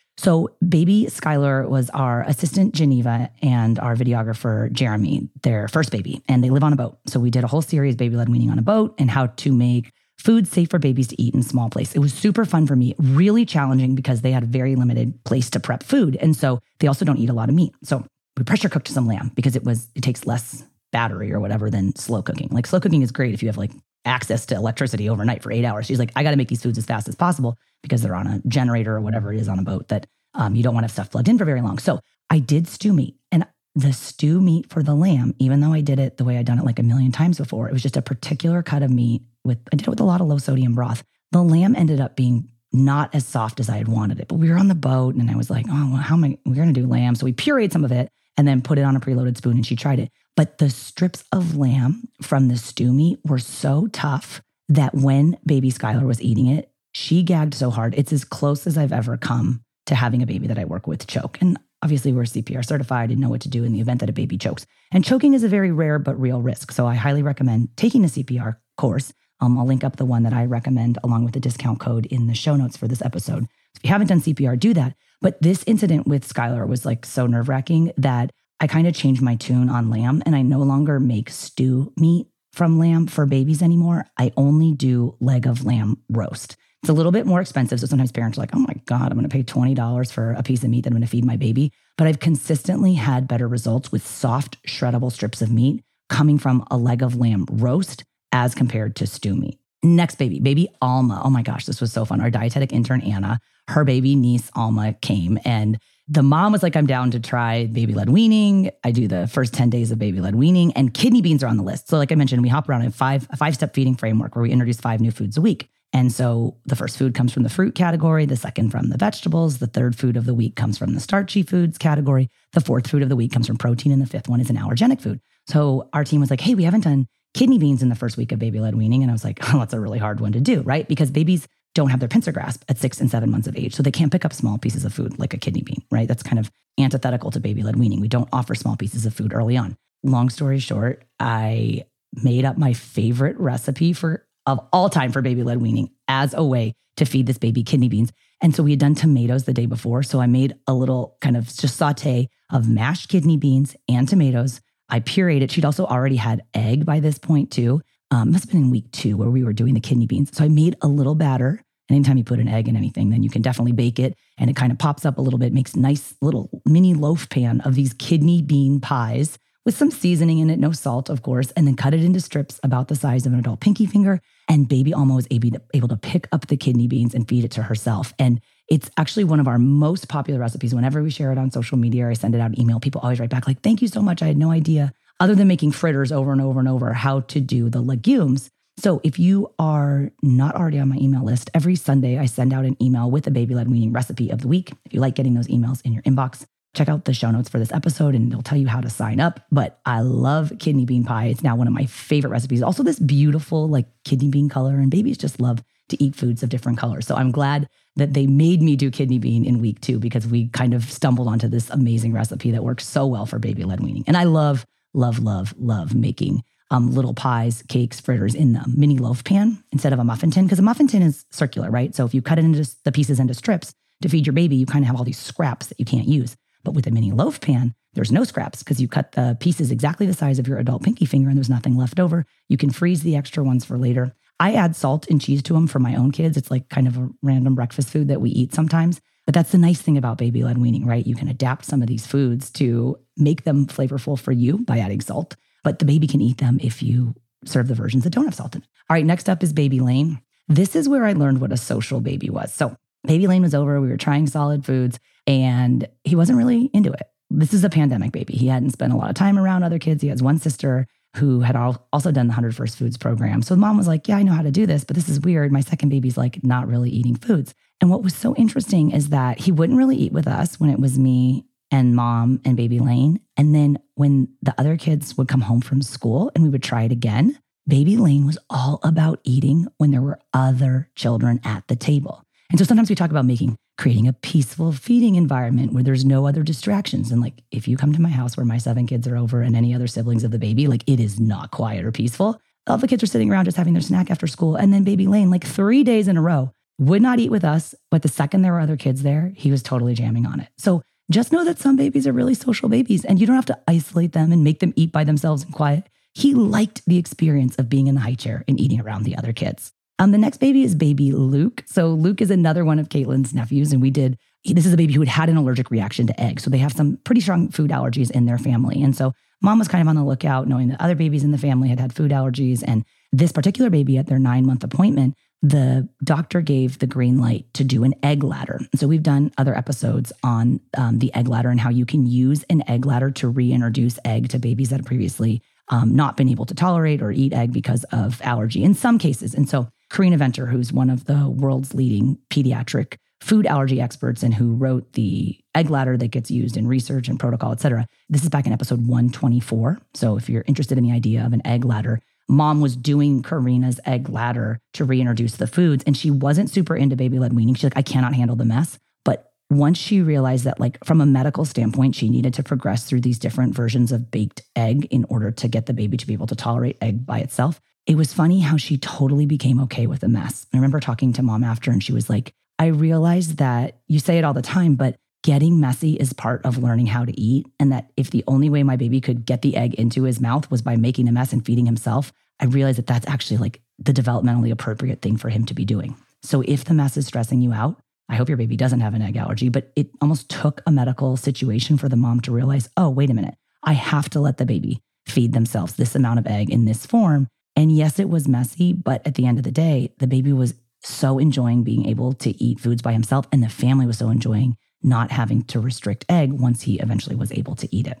So, 0.21 0.51
baby 0.69 1.07
Skylar 1.09 1.67
was 1.67 1.89
our 1.89 2.21
assistant 2.21 2.75
Geneva 2.75 3.31
and 3.41 3.79
our 3.79 3.95
videographer 3.95 4.71
Jeremy, 4.71 5.27
their 5.41 5.67
first 5.67 5.91
baby, 5.91 6.21
and 6.29 6.43
they 6.43 6.51
live 6.51 6.63
on 6.63 6.73
a 6.73 6.75
boat. 6.75 6.99
So, 7.07 7.19
we 7.19 7.31
did 7.31 7.43
a 7.43 7.47
whole 7.47 7.63
series, 7.63 7.95
baby 7.95 8.15
led 8.15 8.29
weaning 8.29 8.51
on 8.51 8.59
a 8.59 8.61
boat, 8.61 8.93
and 8.99 9.09
how 9.09 9.25
to 9.37 9.51
make 9.51 9.89
food 10.19 10.47
safe 10.47 10.69
for 10.69 10.77
babies 10.77 11.07
to 11.07 11.19
eat 11.19 11.33
in 11.33 11.41
small 11.41 11.71
place. 11.71 11.93
It 11.93 11.99
was 11.99 12.13
super 12.13 12.45
fun 12.45 12.67
for 12.67 12.75
me, 12.75 12.93
really 12.99 13.45
challenging 13.45 13.95
because 13.95 14.21
they 14.21 14.31
had 14.31 14.43
a 14.43 14.45
very 14.45 14.75
limited 14.75 15.23
place 15.23 15.49
to 15.49 15.59
prep 15.59 15.81
food. 15.81 16.15
And 16.17 16.35
so 16.35 16.59
they 16.79 16.87
also 16.87 17.03
don't 17.03 17.17
eat 17.17 17.31
a 17.31 17.33
lot 17.33 17.49
of 17.49 17.55
meat. 17.55 17.73
So 17.81 18.05
we 18.37 18.43
pressure 18.43 18.69
cooked 18.69 18.89
some 18.89 19.07
lamb 19.07 19.31
because 19.33 19.55
it 19.55 19.63
was 19.63 19.87
it 19.95 20.03
takes 20.03 20.27
less 20.27 20.63
battery 20.91 21.33
or 21.33 21.39
whatever 21.39 21.71
than 21.71 21.95
slow 21.95 22.21
cooking. 22.21 22.49
Like 22.51 22.67
slow 22.67 22.79
cooking 22.79 23.01
is 23.01 23.11
great 23.11 23.33
if 23.33 23.41
you 23.41 23.49
have 23.49 23.57
like 23.57 23.71
access 24.05 24.45
to 24.47 24.55
electricity 24.55 25.09
overnight 25.09 25.43
for 25.43 25.51
eight 25.51 25.65
hours. 25.65 25.85
She's 25.85 25.99
like, 25.99 26.11
I 26.15 26.23
got 26.23 26.31
to 26.31 26.37
make 26.37 26.47
these 26.47 26.61
foods 26.61 26.77
as 26.77 26.85
fast 26.85 27.07
as 27.07 27.15
possible 27.15 27.57
because 27.81 28.01
they're 28.01 28.15
on 28.15 28.27
a 28.27 28.41
generator 28.47 28.95
or 28.95 29.01
whatever 29.01 29.33
it 29.33 29.39
is 29.39 29.47
on 29.47 29.59
a 29.59 29.63
boat 29.63 29.87
that 29.89 30.07
um, 30.33 30.55
you 30.55 30.63
don't 30.63 30.73
want 30.73 30.83
to 30.83 30.85
have 30.85 30.91
stuff 30.91 31.11
plugged 31.11 31.27
in 31.27 31.37
for 31.37 31.45
very 31.45 31.61
long. 31.61 31.77
So 31.77 31.99
I 32.29 32.39
did 32.39 32.67
stew 32.67 32.93
meat 32.93 33.15
and 33.31 33.45
the 33.75 33.93
stew 33.93 34.41
meat 34.41 34.69
for 34.69 34.83
the 34.83 34.95
lamb, 34.95 35.33
even 35.39 35.61
though 35.61 35.73
I 35.73 35.81
did 35.81 35.99
it 35.99 36.17
the 36.17 36.25
way 36.25 36.37
I'd 36.37 36.45
done 36.45 36.59
it 36.59 36.65
like 36.65 36.79
a 36.79 36.83
million 36.83 37.11
times 37.11 37.37
before, 37.37 37.67
it 37.67 37.73
was 37.73 37.83
just 37.83 37.97
a 37.97 38.01
particular 38.01 38.63
cut 38.63 38.83
of 38.83 38.91
meat 38.91 39.21
with, 39.43 39.59
I 39.71 39.75
did 39.75 39.87
it 39.87 39.89
with 39.89 39.99
a 39.99 40.05
lot 40.05 40.21
of 40.21 40.27
low 40.27 40.37
sodium 40.37 40.75
broth. 40.75 41.03
The 41.31 41.41
lamb 41.41 41.75
ended 41.75 42.01
up 42.01 42.15
being 42.15 42.49
not 42.73 43.13
as 43.13 43.25
soft 43.25 43.59
as 43.59 43.69
I 43.69 43.77
had 43.77 43.87
wanted 43.87 44.19
it, 44.19 44.27
but 44.27 44.35
we 44.35 44.49
were 44.49 44.57
on 44.57 44.67
the 44.67 44.75
boat 44.75 45.15
and 45.15 45.29
I 45.29 45.35
was 45.35 45.49
like, 45.49 45.65
oh, 45.69 45.89
well, 45.91 46.01
how 46.01 46.15
am 46.15 46.23
I, 46.23 46.37
we're 46.45 46.55
going 46.55 46.73
to 46.73 46.79
do 46.79 46.87
lamb. 46.87 47.15
So 47.15 47.25
we 47.25 47.33
pureed 47.33 47.71
some 47.71 47.83
of 47.83 47.91
it 47.91 48.09
and 48.37 48.47
then 48.47 48.61
put 48.61 48.77
it 48.77 48.83
on 48.83 48.95
a 48.95 48.99
preloaded 48.99 49.37
spoon 49.37 49.53
and 49.53 49.65
she 49.65 49.75
tried 49.75 49.99
it. 49.99 50.09
But 50.35 50.57
the 50.57 50.69
strips 50.69 51.23
of 51.31 51.57
lamb 51.57 52.07
from 52.21 52.47
the 52.47 52.57
stew 52.57 52.93
meat 52.93 53.19
were 53.25 53.39
so 53.39 53.87
tough 53.87 54.41
that 54.69 54.95
when 54.95 55.37
baby 55.45 55.71
Skylar 55.71 56.05
was 56.05 56.21
eating 56.21 56.47
it, 56.47 56.71
she 56.93 57.23
gagged 57.23 57.53
so 57.53 57.69
hard. 57.69 57.93
It's 57.97 58.13
as 58.13 58.23
close 58.23 58.65
as 58.67 58.77
I've 58.77 58.93
ever 58.93 59.17
come 59.17 59.63
to 59.87 59.95
having 59.95 60.21
a 60.21 60.25
baby 60.25 60.47
that 60.47 60.59
I 60.59 60.65
work 60.65 60.87
with 60.87 61.07
choke. 61.07 61.37
And 61.41 61.57
obviously, 61.81 62.13
we're 62.13 62.23
CPR 62.23 62.65
certified 62.65 63.09
and 63.09 63.19
know 63.19 63.29
what 63.29 63.41
to 63.41 63.49
do 63.49 63.63
in 63.63 63.73
the 63.73 63.81
event 63.81 63.99
that 63.99 64.09
a 64.09 64.13
baby 64.13 64.37
chokes. 64.37 64.65
And 64.91 65.03
choking 65.03 65.33
is 65.33 65.43
a 65.43 65.49
very 65.49 65.71
rare 65.71 65.99
but 65.99 66.19
real 66.19 66.41
risk. 66.41 66.71
So 66.71 66.87
I 66.87 66.95
highly 66.95 67.23
recommend 67.23 67.69
taking 67.77 68.03
a 68.03 68.07
CPR 68.07 68.57
course. 68.77 69.13
Um, 69.39 69.57
I'll 69.57 69.65
link 69.65 69.83
up 69.83 69.95
the 69.95 70.05
one 70.05 70.23
that 70.23 70.33
I 70.33 70.45
recommend 70.45 70.99
along 71.03 71.23
with 71.23 71.33
the 71.33 71.39
discount 71.39 71.79
code 71.79 72.05
in 72.07 72.27
the 72.27 72.35
show 72.35 72.55
notes 72.55 72.77
for 72.77 72.87
this 72.87 73.01
episode. 73.01 73.43
So 73.43 73.77
if 73.77 73.83
you 73.83 73.89
haven't 73.89 74.07
done 74.07 74.21
CPR, 74.21 74.59
do 74.59 74.73
that. 74.75 74.95
But 75.21 75.41
this 75.41 75.63
incident 75.65 76.07
with 76.07 76.27
Skylar 76.27 76.67
was 76.67 76.85
like 76.85 77.05
so 77.05 77.27
nerve 77.27 77.49
wracking 77.49 77.91
that 77.97 78.31
I 78.59 78.67
kind 78.67 78.87
of 78.87 78.93
changed 78.93 79.21
my 79.21 79.35
tune 79.35 79.69
on 79.69 79.89
lamb 79.89 80.21
and 80.25 80.35
I 80.35 80.43
no 80.43 80.59
longer 80.59 80.99
make 80.99 81.29
stew 81.29 81.93
meat 81.97 82.27
from 82.53 82.77
lamb 82.77 83.07
for 83.07 83.25
babies 83.25 83.61
anymore. 83.61 84.05
I 84.19 84.31
only 84.37 84.73
do 84.73 85.15
leg 85.19 85.47
of 85.47 85.65
lamb 85.65 85.97
roast. 86.09 86.57
It's 86.81 86.89
a 86.89 86.93
little 86.93 87.11
bit 87.11 87.27
more 87.27 87.41
expensive. 87.41 87.79
So 87.79 87.85
sometimes 87.85 88.11
parents 88.11 88.37
are 88.37 88.41
like, 88.41 88.55
oh 88.55 88.59
my 88.59 88.73
God, 88.85 89.11
I'm 89.11 89.17
going 89.17 89.29
to 89.29 89.29
pay 89.29 89.43
$20 89.43 90.11
for 90.11 90.31
a 90.31 90.41
piece 90.41 90.63
of 90.63 90.69
meat 90.69 90.83
that 90.83 90.89
I'm 90.89 90.93
going 90.93 91.03
to 91.03 91.07
feed 91.07 91.25
my 91.25 91.37
baby. 91.37 91.71
But 91.97 92.07
I've 92.07 92.19
consistently 92.19 92.95
had 92.95 93.27
better 93.27 93.47
results 93.47 93.91
with 93.91 94.05
soft, 94.05 94.61
shreddable 94.63 95.11
strips 95.11 95.41
of 95.41 95.51
meat 95.51 95.83
coming 96.09 96.39
from 96.39 96.65
a 96.71 96.77
leg 96.77 97.03
of 97.03 97.15
lamb 97.15 97.45
roast 97.51 98.03
as 98.31 98.55
compared 98.55 98.95
to 98.95 99.05
stew 99.05 99.35
meat. 99.35 99.59
Next 99.83 100.15
baby, 100.15 100.39
baby 100.39 100.69
Alma. 100.81 101.21
Oh 101.23 101.29
my 101.29 101.43
gosh, 101.43 101.65
this 101.65 101.81
was 101.81 101.91
so 101.91 102.03
fun. 102.03 102.19
Our 102.19 102.29
dietetic 102.29 102.73
intern, 102.73 103.01
Anna, 103.01 103.39
her 103.67 103.83
baby 103.83 104.15
niece, 104.15 104.49
Alma, 104.55 104.93
came 104.93 105.39
and 105.45 105.79
the 106.07 106.23
mom 106.23 106.51
was 106.51 106.61
like, 106.61 106.75
I'm 106.75 106.87
down 106.87 107.11
to 107.11 107.21
try 107.21 107.67
baby 107.67 107.93
led 107.93 108.09
weaning. 108.09 108.69
I 108.83 108.91
do 108.91 109.07
the 109.07 109.27
first 109.27 109.53
10 109.53 109.69
days 109.69 109.91
of 109.91 109.99
baby 109.99 110.19
led 110.19 110.35
weaning, 110.35 110.73
and 110.73 110.93
kidney 110.93 111.21
beans 111.21 111.41
are 111.41 111.47
on 111.47 111.55
the 111.55 111.63
list. 111.63 111.87
So, 111.87 111.97
like 111.97 112.11
I 112.11 112.15
mentioned, 112.15 112.41
we 112.41 112.49
hop 112.49 112.67
around 112.67 112.81
in 112.81 112.91
five, 112.91 113.27
a 113.29 113.37
five 113.37 113.53
step 113.53 113.73
feeding 113.73 113.95
framework 113.95 114.35
where 114.35 114.43
we 114.43 114.51
introduce 114.51 114.77
five 114.77 114.99
new 114.99 115.11
foods 115.11 115.37
a 115.37 115.41
week. 115.41 115.69
And 115.93 116.11
so 116.11 116.55
the 116.65 116.75
first 116.75 116.97
food 116.97 117.13
comes 117.13 117.33
from 117.33 117.43
the 117.43 117.49
fruit 117.49 117.75
category, 117.75 118.25
the 118.25 118.37
second 118.37 118.69
from 118.69 118.89
the 118.89 118.97
vegetables, 118.97 119.57
the 119.57 119.67
third 119.67 119.95
food 119.95 120.15
of 120.15 120.25
the 120.25 120.33
week 120.33 120.55
comes 120.55 120.77
from 120.77 120.93
the 120.93 121.01
starchy 121.01 121.43
foods 121.43 121.77
category, 121.77 122.29
the 122.53 122.61
fourth 122.61 122.89
food 122.89 123.03
of 123.03 123.09
the 123.09 123.15
week 123.15 123.31
comes 123.31 123.47
from 123.47 123.57
protein, 123.57 123.91
and 123.91 124.01
the 124.01 124.07
fifth 124.07 124.29
one 124.29 124.39
is 124.39 124.49
an 124.49 124.57
allergenic 124.57 125.01
food. 125.01 125.19
So 125.47 125.89
our 125.91 126.03
team 126.03 126.21
was 126.21 126.29
like, 126.29 126.41
hey, 126.41 126.55
we 126.55 126.63
haven't 126.63 126.85
done 126.85 127.07
kidney 127.33 127.59
beans 127.59 127.81
in 127.81 127.89
the 127.89 127.95
first 127.95 128.17
week 128.17 128.31
of 128.31 128.39
baby 128.39 128.59
led 128.59 128.75
weaning. 128.75 129.01
And 129.01 129.11
I 129.11 129.13
was 129.13 129.23
like, 129.23 129.39
oh, 129.53 129.59
that's 129.59 129.73
a 129.73 129.79
really 129.79 129.99
hard 129.99 130.19
one 130.19 130.31
to 130.33 130.39
do, 130.39 130.61
right? 130.61 130.87
Because 130.87 131.11
babies 131.11 131.47
don't 131.73 131.89
have 131.89 131.99
their 131.99 132.09
pincer 132.09 132.31
grasp 132.31 132.63
at 132.69 132.77
six 132.77 132.99
and 132.99 133.09
seven 133.09 133.31
months 133.31 133.47
of 133.47 133.55
age. 133.55 133.73
So 133.75 133.83
they 133.83 133.91
can't 133.91 134.11
pick 134.11 134.25
up 134.25 134.33
small 134.33 134.57
pieces 134.57 134.85
of 134.85 134.93
food 134.93 135.19
like 135.19 135.33
a 135.33 135.37
kidney 135.37 135.61
bean, 135.61 135.81
right? 135.89 136.07
That's 136.07 136.23
kind 136.23 136.39
of 136.39 136.51
antithetical 136.79 137.31
to 137.31 137.39
baby 137.39 137.63
led 137.63 137.77
weaning. 137.77 138.01
We 138.01 138.07
don't 138.07 138.29
offer 138.33 138.55
small 138.55 138.75
pieces 138.75 139.05
of 139.05 139.13
food 139.13 139.33
early 139.33 139.55
on. 139.57 139.77
Long 140.03 140.29
story 140.29 140.59
short, 140.59 141.03
I 141.19 141.85
made 142.13 142.43
up 142.43 142.57
my 142.57 142.73
favorite 142.73 143.39
recipe 143.39 143.93
for 143.93 144.25
of 144.45 144.59
all 144.71 144.89
time 144.89 145.11
for 145.11 145.21
baby 145.21 145.43
led 145.43 145.61
weaning 145.61 145.89
as 146.07 146.33
a 146.33 146.43
way 146.43 146.73
to 146.97 147.05
feed 147.05 147.25
this 147.25 147.37
baby 147.37 147.63
kidney 147.63 147.89
beans. 147.89 148.11
And 148.41 148.55
so 148.55 148.63
we 148.63 148.71
had 148.71 148.79
done 148.79 148.95
tomatoes 148.95 149.45
the 149.45 149.53
day 149.53 149.65
before. 149.65 150.03
So 150.03 150.19
I 150.19 150.27
made 150.27 150.55
a 150.67 150.73
little 150.73 151.17
kind 151.21 151.37
of 151.37 151.45
just 151.45 151.77
saute 151.77 152.27
of 152.51 152.69
mashed 152.69 153.09
kidney 153.09 153.37
beans 153.37 153.75
and 153.87 154.07
tomatoes. 154.07 154.61
I 154.89 154.99
pureed 154.99 155.41
it. 155.41 155.51
She'd 155.51 155.65
also 155.65 155.85
already 155.85 156.17
had 156.17 156.41
egg 156.53 156.85
by 156.85 156.99
this 156.99 157.17
point, 157.17 157.51
too. 157.51 157.81
Um, 158.09 158.31
must 158.31 158.45
have 158.45 158.51
been 158.51 158.63
in 158.63 158.71
week 158.71 158.91
two 158.91 159.15
where 159.15 159.29
we 159.29 159.43
were 159.43 159.53
doing 159.53 159.73
the 159.73 159.79
kidney 159.79 160.05
beans. 160.05 160.35
So 160.35 160.43
I 160.43 160.49
made 160.49 160.75
a 160.81 160.87
little 160.87 161.15
batter. 161.15 161.63
And 161.87 161.95
anytime 161.95 162.17
you 162.17 162.23
put 162.23 162.39
an 162.39 162.47
egg 162.47 162.67
in 162.67 162.75
anything, 162.75 163.09
then 163.09 163.23
you 163.23 163.29
can 163.29 163.41
definitely 163.41 163.71
bake 163.71 163.99
it 163.99 164.15
and 164.37 164.49
it 164.49 164.55
kind 164.55 164.71
of 164.71 164.77
pops 164.77 165.05
up 165.05 165.17
a 165.17 165.21
little 165.21 165.39
bit, 165.39 165.53
makes 165.53 165.75
nice 165.75 166.15
little 166.21 166.49
mini 166.65 166.93
loaf 166.93 167.29
pan 167.29 167.61
of 167.61 167.75
these 167.75 167.93
kidney 167.93 168.41
bean 168.41 168.79
pies 168.79 169.37
with 169.65 169.77
some 169.77 169.91
seasoning 169.91 170.39
in 170.39 170.49
it, 170.49 170.59
no 170.59 170.71
salt, 170.71 171.09
of 171.09 171.21
course, 171.21 171.51
and 171.51 171.67
then 171.67 171.75
cut 171.75 171.93
it 171.93 172.03
into 172.03 172.19
strips 172.19 172.59
about 172.63 172.87
the 172.87 172.95
size 172.95 173.25
of 173.25 173.33
an 173.33 173.39
adult 173.39 173.59
pinky 173.59 173.85
finger. 173.85 174.19
And 174.49 174.67
baby 174.67 174.93
Alma 174.93 175.15
was 175.15 175.27
able 175.29 175.51
to, 175.87 175.97
pick 175.97 176.27
up 176.31 176.47
the 176.47 176.57
kidney 176.57 176.87
beans 176.87 177.13
and 177.13 177.27
feed 177.27 177.45
it 177.45 177.51
to 177.51 177.63
herself. 177.63 178.13
And 178.17 178.41
it's 178.67 178.89
actually 178.97 179.23
one 179.23 179.39
of 179.39 179.47
our 179.47 179.59
most 179.59 180.07
popular 180.07 180.39
recipes. 180.39 180.73
Whenever 180.73 181.03
we 181.03 181.09
share 181.09 181.31
it 181.31 181.37
on 181.37 181.51
social 181.51 181.77
media 181.77 182.05
or 182.05 182.09
I 182.09 182.13
send 182.13 182.33
it 182.33 182.41
out 182.41 182.57
email, 182.57 182.79
people 182.79 183.01
always 183.01 183.19
write 183.19 183.29
back 183.29 183.45
like, 183.45 183.61
thank 183.61 183.81
you 183.81 183.87
so 183.87 184.01
much. 184.01 184.21
I 184.21 184.27
had 184.27 184.37
no 184.37 184.51
idea, 184.51 184.93
other 185.19 185.35
than 185.35 185.47
making 185.47 185.73
fritters 185.73 186.11
over 186.11 186.31
and 186.31 186.41
over 186.41 186.59
and 186.59 186.67
over, 186.67 186.93
how 186.93 187.19
to 187.19 187.39
do 187.39 187.69
the 187.69 187.81
legumes. 187.81 188.49
So 188.79 188.99
if 189.03 189.19
you 189.19 189.53
are 189.59 190.11
not 190.23 190.55
already 190.55 190.79
on 190.79 190.89
my 190.89 190.95
email 190.95 191.23
list, 191.23 191.51
every 191.53 191.75
Sunday 191.75 192.17
I 192.17 192.25
send 192.25 192.53
out 192.53 192.65
an 192.65 192.81
email 192.81 193.11
with 193.11 193.27
a 193.27 193.31
baby 193.31 193.53
led 193.53 193.69
weaning 193.69 193.91
recipe 193.91 194.31
of 194.31 194.41
the 194.41 194.47
week. 194.47 194.71
If 194.85 194.93
you 194.93 195.01
like 195.01 195.15
getting 195.15 195.35
those 195.35 195.47
emails 195.47 195.81
in 195.85 195.93
your 195.93 196.01
inbox, 196.03 196.45
check 196.73 196.87
out 196.87 197.05
the 197.05 197.13
show 197.13 197.31
notes 197.31 197.49
for 197.49 197.59
this 197.59 197.71
episode 197.71 198.15
and 198.15 198.31
they'll 198.31 198.41
tell 198.41 198.57
you 198.57 198.67
how 198.67 198.81
to 198.81 198.89
sign 198.89 199.19
up. 199.19 199.41
But 199.51 199.79
I 199.85 200.01
love 200.01 200.53
kidney 200.59 200.85
bean 200.85 201.03
pie. 201.03 201.25
It's 201.25 201.43
now 201.43 201.55
one 201.55 201.67
of 201.67 201.73
my 201.73 201.85
favorite 201.85 202.29
recipes. 202.29 202.63
Also, 202.63 202.83
this 202.83 202.99
beautiful, 202.99 203.67
like 203.67 203.87
kidney 204.05 204.29
bean 204.29 204.49
color, 204.49 204.75
and 204.75 204.89
babies 204.89 205.17
just 205.17 205.41
love 205.41 205.63
to 205.89 206.01
eat 206.01 206.15
foods 206.15 206.41
of 206.41 206.49
different 206.49 206.77
colors. 206.77 207.05
So 207.05 207.15
I'm 207.15 207.31
glad 207.31 207.67
that 207.97 208.13
they 208.13 208.25
made 208.25 208.61
me 208.61 208.75
do 208.75 208.89
kidney 208.89 209.19
bean 209.19 209.45
in 209.45 209.59
week 209.59 209.81
two 209.81 209.99
because 209.99 210.25
we 210.25 210.47
kind 210.49 210.73
of 210.73 210.89
stumbled 210.89 211.27
onto 211.27 211.47
this 211.47 211.69
amazing 211.69 212.13
recipe 212.13 212.51
that 212.51 212.63
works 212.63 212.87
so 212.87 213.05
well 213.05 213.25
for 213.25 213.37
baby 213.37 213.63
led 213.63 213.81
weaning. 213.81 214.05
And 214.07 214.15
I 214.15 214.23
love, 214.23 214.65
love, 214.93 215.19
love, 215.19 215.53
love 215.57 215.93
making 215.93 216.43
um, 216.71 216.93
little 216.93 217.13
pies, 217.13 217.63
cakes, 217.67 217.99
fritters 217.99 218.33
in 218.33 218.55
a 218.55 218.63
mini 218.67 218.97
loaf 218.97 219.25
pan 219.25 219.61
instead 219.73 219.91
of 219.91 219.99
a 219.99 220.05
muffin 220.05 220.31
tin 220.31 220.45
because 220.45 220.59
a 220.59 220.63
muffin 220.63 220.87
tin 220.87 221.01
is 221.01 221.25
circular, 221.29 221.69
right? 221.69 221.93
So 221.93 222.05
if 222.05 222.13
you 222.13 222.21
cut 222.21 222.39
it 222.39 222.45
into 222.45 222.73
the 222.85 222.93
pieces 222.93 223.19
into 223.19 223.33
strips 223.33 223.73
to 224.01 224.09
feed 224.09 224.25
your 224.25 224.33
baby, 224.33 224.55
you 224.55 224.65
kind 224.65 224.85
of 224.85 224.87
have 224.87 224.95
all 224.95 225.03
these 225.03 225.19
scraps 225.19 225.67
that 225.67 225.79
you 225.79 225.85
can't 225.85 226.07
use. 226.07 226.37
But 226.63 226.73
with 226.73 226.87
a 226.87 226.91
mini 226.91 227.11
loaf 227.11 227.41
pan, 227.41 227.73
there's 227.93 228.11
no 228.11 228.23
scraps 228.23 228.59
because 228.59 228.79
you 228.79 228.87
cut 228.87 229.13
the 229.13 229.37
pieces 229.39 229.71
exactly 229.71 230.05
the 230.05 230.13
size 230.13 230.39
of 230.39 230.47
your 230.47 230.57
adult 230.57 230.83
pinky 230.83 231.05
finger 231.05 231.29
and 231.29 231.37
there's 231.37 231.49
nothing 231.49 231.75
left 231.75 231.99
over. 231.99 232.25
You 232.47 232.57
can 232.57 232.69
freeze 232.69 233.03
the 233.03 233.15
extra 233.15 233.43
ones 233.43 233.65
for 233.65 233.77
later. 233.77 234.15
I 234.39 234.53
add 234.53 234.75
salt 234.75 235.07
and 235.09 235.21
cheese 235.21 235.43
to 235.43 235.53
them 235.53 235.67
for 235.67 235.79
my 235.79 235.95
own 235.95 236.11
kids. 236.11 236.37
It's 236.37 236.49
like 236.49 236.69
kind 236.69 236.87
of 236.87 236.97
a 236.97 237.09
random 237.21 237.55
breakfast 237.55 237.89
food 237.89 238.07
that 238.07 238.21
we 238.21 238.29
eat 238.31 238.53
sometimes. 238.53 239.01
But 239.25 239.35
that's 239.35 239.51
the 239.51 239.57
nice 239.57 239.81
thing 239.81 239.97
about 239.97 240.17
baby 240.17 240.43
led 240.43 240.57
weaning, 240.57 240.85
right? 240.85 241.05
You 241.05 241.15
can 241.15 241.27
adapt 241.27 241.65
some 241.65 241.81
of 241.81 241.87
these 241.87 242.07
foods 242.07 242.49
to 242.51 242.97
make 243.17 243.43
them 243.43 243.67
flavorful 243.67 244.19
for 244.19 244.31
you 244.31 244.57
by 244.59 244.79
adding 244.79 245.01
salt, 245.01 245.35
but 245.63 245.79
the 245.79 245.85
baby 245.85 246.07
can 246.07 246.21
eat 246.21 246.39
them 246.39 246.59
if 246.61 246.81
you 246.81 247.13
serve 247.45 247.67
the 247.67 247.75
versions 247.75 248.03
that 248.03 248.09
don't 248.13 248.25
have 248.25 248.35
salt 248.35 248.55
in 248.55 248.61
it. 248.61 248.67
All 248.89 248.95
right, 248.95 249.05
next 249.05 249.29
up 249.29 249.43
is 249.43 249.53
Baby 249.53 249.79
Lane. 249.79 250.21
This 250.47 250.75
is 250.75 250.89
where 250.89 251.05
I 251.05 251.13
learned 251.13 251.39
what 251.39 251.51
a 251.51 251.57
social 251.57 252.01
baby 252.01 252.29
was. 252.29 252.53
So 252.53 252.75
Baby 253.05 253.27
Lane 253.27 253.41
was 253.41 253.55
over. 253.55 253.81
We 253.81 253.89
were 253.89 253.97
trying 253.97 254.27
solid 254.27 254.65
foods 254.65 254.99
and 255.27 255.87
he 256.03 256.15
wasn't 256.15 256.37
really 256.37 256.69
into 256.73 256.91
it. 256.91 257.03
This 257.29 257.53
is 257.53 257.63
a 257.63 257.69
pandemic 257.69 258.11
baby. 258.11 258.33
He 258.33 258.47
hadn't 258.47 258.71
spent 258.71 258.93
a 258.93 258.97
lot 258.97 259.09
of 259.09 259.15
time 259.15 259.39
around 259.39 259.63
other 259.63 259.79
kids. 259.79 260.01
He 260.01 260.09
has 260.09 260.21
one 260.21 260.37
sister 260.37 260.87
who 261.17 261.41
had 261.41 261.55
also 261.55 262.11
done 262.11 262.27
the 262.27 262.31
100 262.31 262.55
First 262.55 262.77
Foods 262.77 262.97
program. 262.97 263.41
So 263.41 263.53
the 263.53 263.59
mom 263.59 263.77
was 263.77 263.87
like, 263.87 264.07
Yeah, 264.07 264.17
I 264.17 264.23
know 264.23 264.33
how 264.33 264.43
to 264.43 264.51
do 264.51 264.65
this, 264.65 264.83
but 264.83 264.95
this 264.95 265.09
is 265.09 265.19
weird. 265.19 265.51
My 265.51 265.61
second 265.61 265.89
baby's 265.89 266.17
like 266.17 266.43
not 266.43 266.67
really 266.67 266.89
eating 266.89 267.15
foods. 267.15 267.53
And 267.79 267.89
what 267.89 268.03
was 268.03 268.15
so 268.15 268.35
interesting 268.35 268.91
is 268.91 269.09
that 269.09 269.39
he 269.39 269.51
wouldn't 269.51 269.77
really 269.77 269.97
eat 269.97 270.13
with 270.13 270.27
us 270.27 270.59
when 270.59 270.69
it 270.69 270.79
was 270.79 270.99
me 270.99 271.45
and 271.71 271.95
mom 271.95 272.41
and 272.45 272.55
baby 272.55 272.79
Lane. 272.79 273.19
And 273.37 273.55
then 273.55 273.79
when 273.95 274.29
the 274.41 274.53
other 274.57 274.77
kids 274.77 275.17
would 275.17 275.27
come 275.27 275.41
home 275.41 275.61
from 275.61 275.81
school 275.81 276.31
and 276.35 276.43
we 276.43 276.49
would 276.49 276.63
try 276.63 276.83
it 276.83 276.91
again, 276.91 277.39
baby 277.67 277.97
Lane 277.97 278.25
was 278.25 278.37
all 278.49 278.79
about 278.83 279.19
eating 279.23 279.67
when 279.77 279.91
there 279.91 280.01
were 280.01 280.19
other 280.33 280.89
children 280.95 281.39
at 281.43 281.67
the 281.67 281.75
table. 281.75 282.23
And 282.51 282.59
so 282.59 282.65
sometimes 282.65 282.89
we 282.89 282.95
talk 282.95 283.11
about 283.11 283.25
making 283.25 283.55
creating 283.77 284.07
a 284.07 284.13
peaceful 284.13 284.71
feeding 284.71 285.15
environment 285.15 285.73
where 285.73 285.83
there's 285.83 286.05
no 286.05 286.27
other 286.27 286.43
distractions. 286.43 287.11
And 287.11 287.21
like 287.21 287.41
if 287.49 287.67
you 287.67 287.77
come 287.77 287.93
to 287.93 288.01
my 288.01 288.09
house 288.09 288.37
where 288.37 288.45
my 288.45 288.57
seven 288.57 288.85
kids 288.85 289.07
are 289.07 289.17
over 289.17 289.41
and 289.41 289.55
any 289.55 289.73
other 289.73 289.87
siblings 289.87 290.23
of 290.23 290.31
the 290.31 290.37
baby, 290.37 290.67
like 290.67 290.83
it 290.85 290.99
is 290.99 291.19
not 291.19 291.51
quiet 291.51 291.85
or 291.85 291.91
peaceful. 291.91 292.39
All 292.67 292.77
the 292.77 292.87
kids 292.87 293.01
are 293.01 293.07
sitting 293.07 293.31
around 293.31 293.45
just 293.45 293.57
having 293.57 293.73
their 293.73 293.81
snack 293.81 294.11
after 294.11 294.27
school. 294.27 294.55
And 294.55 294.71
then 294.71 294.83
baby 294.83 295.07
Lane, 295.07 295.31
like 295.31 295.43
three 295.43 295.83
days 295.83 296.07
in 296.07 296.17
a 296.17 296.21
row, 296.21 296.51
would 296.77 297.01
not 297.01 297.19
eat 297.19 297.31
with 297.31 297.43
us. 297.43 297.73
But 297.89 298.03
the 298.03 298.07
second 298.07 298.41
there 298.41 298.51
were 298.51 298.59
other 298.59 298.77
kids 298.77 299.01
there, 299.01 299.31
he 299.35 299.49
was 299.49 299.63
totally 299.63 299.95
jamming 299.95 300.25
on 300.25 300.39
it. 300.39 300.49
So 300.57 300.83
just 301.09 301.31
know 301.31 301.43
that 301.43 301.59
some 301.59 301.75
babies 301.75 302.05
are 302.05 302.13
really 302.13 302.35
social 302.35 302.69
babies 302.69 303.03
and 303.03 303.19
you 303.19 303.25
don't 303.25 303.35
have 303.35 303.45
to 303.45 303.59
isolate 303.67 304.11
them 304.11 304.31
and 304.31 304.43
make 304.43 304.59
them 304.59 304.73
eat 304.75 304.91
by 304.91 305.03
themselves 305.03 305.43
in 305.43 305.51
quiet. 305.51 305.85
He 306.13 306.33
liked 306.33 306.85
the 306.85 306.97
experience 306.97 307.57
of 307.57 307.69
being 307.69 307.87
in 307.87 307.95
the 307.95 308.01
high 308.01 308.15
chair 308.15 308.43
and 308.47 308.59
eating 308.59 308.79
around 308.79 309.03
the 309.03 309.17
other 309.17 309.33
kids. 309.33 309.71
Um, 309.99 310.11
the 310.11 310.17
next 310.17 310.37
baby 310.37 310.63
is 310.63 310.75
baby 310.75 311.11
Luke. 311.11 311.63
So 311.67 311.89
Luke 311.89 312.21
is 312.21 312.31
another 312.31 312.65
one 312.65 312.79
of 312.79 312.89
Caitlin's 312.89 313.33
nephews, 313.33 313.71
and 313.71 313.81
we 313.81 313.91
did. 313.91 314.17
This 314.43 314.65
is 314.65 314.73
a 314.73 314.77
baby 314.77 314.93
who 314.93 315.01
had 315.01 315.09
had 315.09 315.29
an 315.29 315.37
allergic 315.37 315.69
reaction 315.69 316.07
to 316.07 316.19
eggs, 316.19 316.43
so 316.43 316.49
they 316.49 316.57
have 316.57 316.73
some 316.73 316.97
pretty 317.03 317.21
strong 317.21 317.49
food 317.49 317.69
allergies 317.69 318.09
in 318.09 318.25
their 318.25 318.39
family. 318.39 318.81
And 318.81 318.95
so 318.95 319.13
mom 319.41 319.59
was 319.59 319.67
kind 319.67 319.81
of 319.81 319.87
on 319.87 319.95
the 319.95 320.03
lookout, 320.03 320.47
knowing 320.47 320.69
that 320.69 320.81
other 320.81 320.95
babies 320.95 321.23
in 321.23 321.31
the 321.31 321.37
family 321.37 321.69
had 321.69 321.79
had 321.79 321.93
food 321.93 322.11
allergies, 322.11 322.63
and 322.65 322.83
this 323.11 323.31
particular 323.31 323.69
baby 323.69 323.97
at 323.97 324.07
their 324.07 324.17
nine 324.17 324.45
month 324.45 324.63
appointment, 324.63 325.15
the 325.43 325.87
doctor 326.03 326.41
gave 326.41 326.79
the 326.79 326.87
green 326.87 327.19
light 327.19 327.51
to 327.53 327.63
do 327.63 327.83
an 327.83 327.93
egg 328.03 328.23
ladder. 328.23 328.59
So 328.75 328.87
we've 328.87 329.03
done 329.03 329.31
other 329.37 329.57
episodes 329.57 330.13
on 330.23 330.59
um, 330.77 330.99
the 330.99 331.13
egg 331.13 331.27
ladder 331.27 331.49
and 331.49 331.59
how 331.59 331.69
you 331.69 331.85
can 331.85 332.05
use 332.05 332.43
an 332.49 332.67
egg 332.69 332.85
ladder 332.85 333.09
to 333.11 333.27
reintroduce 333.27 333.97
egg 334.05 334.29
to 334.29 334.39
babies 334.39 334.69
that 334.69 334.77
have 334.77 334.85
previously 334.85 335.41
um, 335.69 335.95
not 335.95 336.15
been 336.15 336.29
able 336.29 336.45
to 336.45 336.53
tolerate 336.53 337.01
or 337.01 337.11
eat 337.11 337.33
egg 337.33 337.51
because 337.51 337.83
of 337.85 338.21
allergy 338.21 338.63
in 338.63 338.73
some 338.73 338.99
cases. 338.99 339.33
And 339.33 339.49
so 339.49 339.69
Carina 339.91 340.17
Venter, 340.17 340.45
who's 340.45 340.71
one 340.71 340.89
of 340.89 341.03
the 341.03 341.29
world's 341.29 341.73
leading 341.73 342.17
pediatric 342.29 342.95
food 343.19 343.45
allergy 343.45 343.81
experts 343.81 344.23
and 344.23 344.33
who 344.33 344.53
wrote 344.53 344.93
the 344.93 345.37
egg 345.53 345.69
ladder 345.69 345.97
that 345.97 346.07
gets 346.07 346.31
used 346.31 346.55
in 346.55 346.65
research 346.65 347.09
and 347.09 347.19
protocol, 347.19 347.51
et 347.51 347.59
cetera. 347.59 347.85
This 348.09 348.23
is 348.23 348.29
back 348.29 348.47
in 348.47 348.53
episode 348.53 348.87
124. 348.87 349.79
So 349.93 350.15
if 350.15 350.29
you're 350.29 350.45
interested 350.47 350.77
in 350.77 350.85
the 350.85 350.93
idea 350.93 351.25
of 351.25 351.33
an 351.33 351.45
egg 351.45 351.65
ladder, 351.65 351.99
mom 352.29 352.61
was 352.61 352.77
doing 352.77 353.21
Carina's 353.21 353.81
egg 353.85 354.07
ladder 354.07 354.59
to 354.75 354.85
reintroduce 354.85 355.35
the 355.35 355.45
foods. 355.45 355.83
And 355.85 355.95
she 355.97 356.09
wasn't 356.09 356.49
super 356.49 356.75
into 356.75 356.95
baby 356.95 357.19
led 357.19 357.33
weaning. 357.33 357.55
She's 357.55 357.65
like, 357.65 357.77
I 357.77 357.81
cannot 357.81 358.15
handle 358.15 358.37
the 358.37 358.45
mess. 358.45 358.79
But 359.03 359.29
once 359.49 359.77
she 359.77 360.01
realized 360.01 360.45
that, 360.45 360.61
like, 360.61 360.83
from 360.85 361.01
a 361.01 361.05
medical 361.05 361.43
standpoint, 361.43 361.95
she 361.95 362.07
needed 362.07 362.33
to 362.35 362.43
progress 362.43 362.85
through 362.85 363.01
these 363.01 363.19
different 363.19 363.53
versions 363.53 363.91
of 363.91 364.09
baked 364.09 364.41
egg 364.55 364.87
in 364.89 365.05
order 365.09 365.31
to 365.31 365.49
get 365.49 365.65
the 365.65 365.73
baby 365.73 365.97
to 365.97 366.07
be 366.07 366.13
able 366.13 366.27
to 366.27 366.35
tolerate 366.35 366.77
egg 366.79 367.05
by 367.05 367.19
itself, 367.19 367.59
it 367.85 367.95
was 367.95 368.13
funny 368.13 368.39
how 368.39 368.57
she 368.57 368.77
totally 368.77 369.25
became 369.25 369.59
okay 369.61 369.87
with 369.87 370.01
the 370.01 370.07
mess. 370.07 370.45
I 370.53 370.57
remember 370.57 370.79
talking 370.79 371.13
to 371.13 371.23
mom 371.23 371.43
after, 371.43 371.71
and 371.71 371.83
she 371.83 371.93
was 371.93 372.09
like, 372.09 372.33
I 372.59 372.67
realized 372.67 373.37
that 373.37 373.79
you 373.87 373.99
say 373.99 374.17
it 374.17 374.23
all 374.23 374.33
the 374.33 374.41
time, 374.41 374.75
but 374.75 374.95
getting 375.23 375.59
messy 375.59 375.93
is 375.93 376.13
part 376.13 376.45
of 376.45 376.57
learning 376.57 376.87
how 376.87 377.05
to 377.05 377.19
eat. 377.19 377.47
And 377.59 377.71
that 377.71 377.91
if 377.97 378.11
the 378.11 378.23
only 378.27 378.49
way 378.49 378.63
my 378.63 378.75
baby 378.75 379.01
could 379.01 379.25
get 379.25 379.41
the 379.41 379.55
egg 379.55 379.73
into 379.75 380.03
his 380.03 380.19
mouth 380.19 380.49
was 380.51 380.61
by 380.61 380.75
making 380.75 381.07
a 381.07 381.11
mess 381.11 381.33
and 381.33 381.45
feeding 381.45 381.65
himself, 381.65 382.13
I 382.39 382.45
realized 382.45 382.77
that 382.77 382.87
that's 382.87 383.07
actually 383.07 383.37
like 383.37 383.61
the 383.77 383.93
developmentally 383.93 384.51
appropriate 384.51 385.01
thing 385.01 385.17
for 385.17 385.29
him 385.29 385.45
to 385.45 385.53
be 385.53 385.65
doing. 385.65 385.95
So 386.23 386.43
if 386.47 386.65
the 386.65 386.73
mess 386.73 386.97
is 386.97 387.07
stressing 387.07 387.41
you 387.41 387.53
out, 387.53 387.79
I 388.09 388.15
hope 388.15 388.29
your 388.29 388.37
baby 388.37 388.57
doesn't 388.57 388.81
have 388.81 388.93
an 388.93 389.01
egg 389.01 389.15
allergy, 389.15 389.49
but 389.49 389.71
it 389.75 389.89
almost 390.01 390.29
took 390.29 390.61
a 390.65 390.71
medical 390.71 391.17
situation 391.17 391.77
for 391.77 391.87
the 391.87 391.95
mom 391.95 392.19
to 392.21 392.31
realize, 392.31 392.69
oh, 392.77 392.89
wait 392.89 393.09
a 393.09 393.13
minute, 393.13 393.35
I 393.63 393.73
have 393.73 394.09
to 394.11 394.19
let 394.19 394.37
the 394.37 394.45
baby 394.45 394.81
feed 395.07 395.33
themselves 395.33 395.75
this 395.75 395.95
amount 395.95 396.19
of 396.19 396.27
egg 396.27 396.49
in 396.49 396.65
this 396.65 396.85
form 396.85 397.27
And 397.55 397.71
yes, 397.75 397.99
it 397.99 398.09
was 398.09 398.27
messy, 398.27 398.73
but 398.73 399.05
at 399.05 399.15
the 399.15 399.25
end 399.25 399.37
of 399.37 399.43
the 399.43 399.51
day, 399.51 399.93
the 399.99 400.07
baby 400.07 400.33
was 400.33 400.53
so 400.83 401.19
enjoying 401.19 401.63
being 401.63 401.85
able 401.87 402.13
to 402.13 402.43
eat 402.43 402.59
foods 402.59 402.81
by 402.81 402.93
himself, 402.93 403.27
and 403.31 403.43
the 403.43 403.49
family 403.49 403.85
was 403.85 403.97
so 403.97 404.09
enjoying 404.09 404.57
not 404.81 405.11
having 405.11 405.43
to 405.43 405.59
restrict 405.59 406.05
egg 406.09 406.31
once 406.33 406.63
he 406.63 406.79
eventually 406.79 407.15
was 407.15 407.31
able 407.31 407.55
to 407.55 407.75
eat 407.75 407.87
it. 407.87 407.99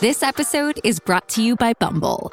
This 0.00 0.22
episode 0.22 0.80
is 0.82 0.98
brought 0.98 1.28
to 1.30 1.42
you 1.42 1.54
by 1.54 1.74
Bumble. 1.74 2.32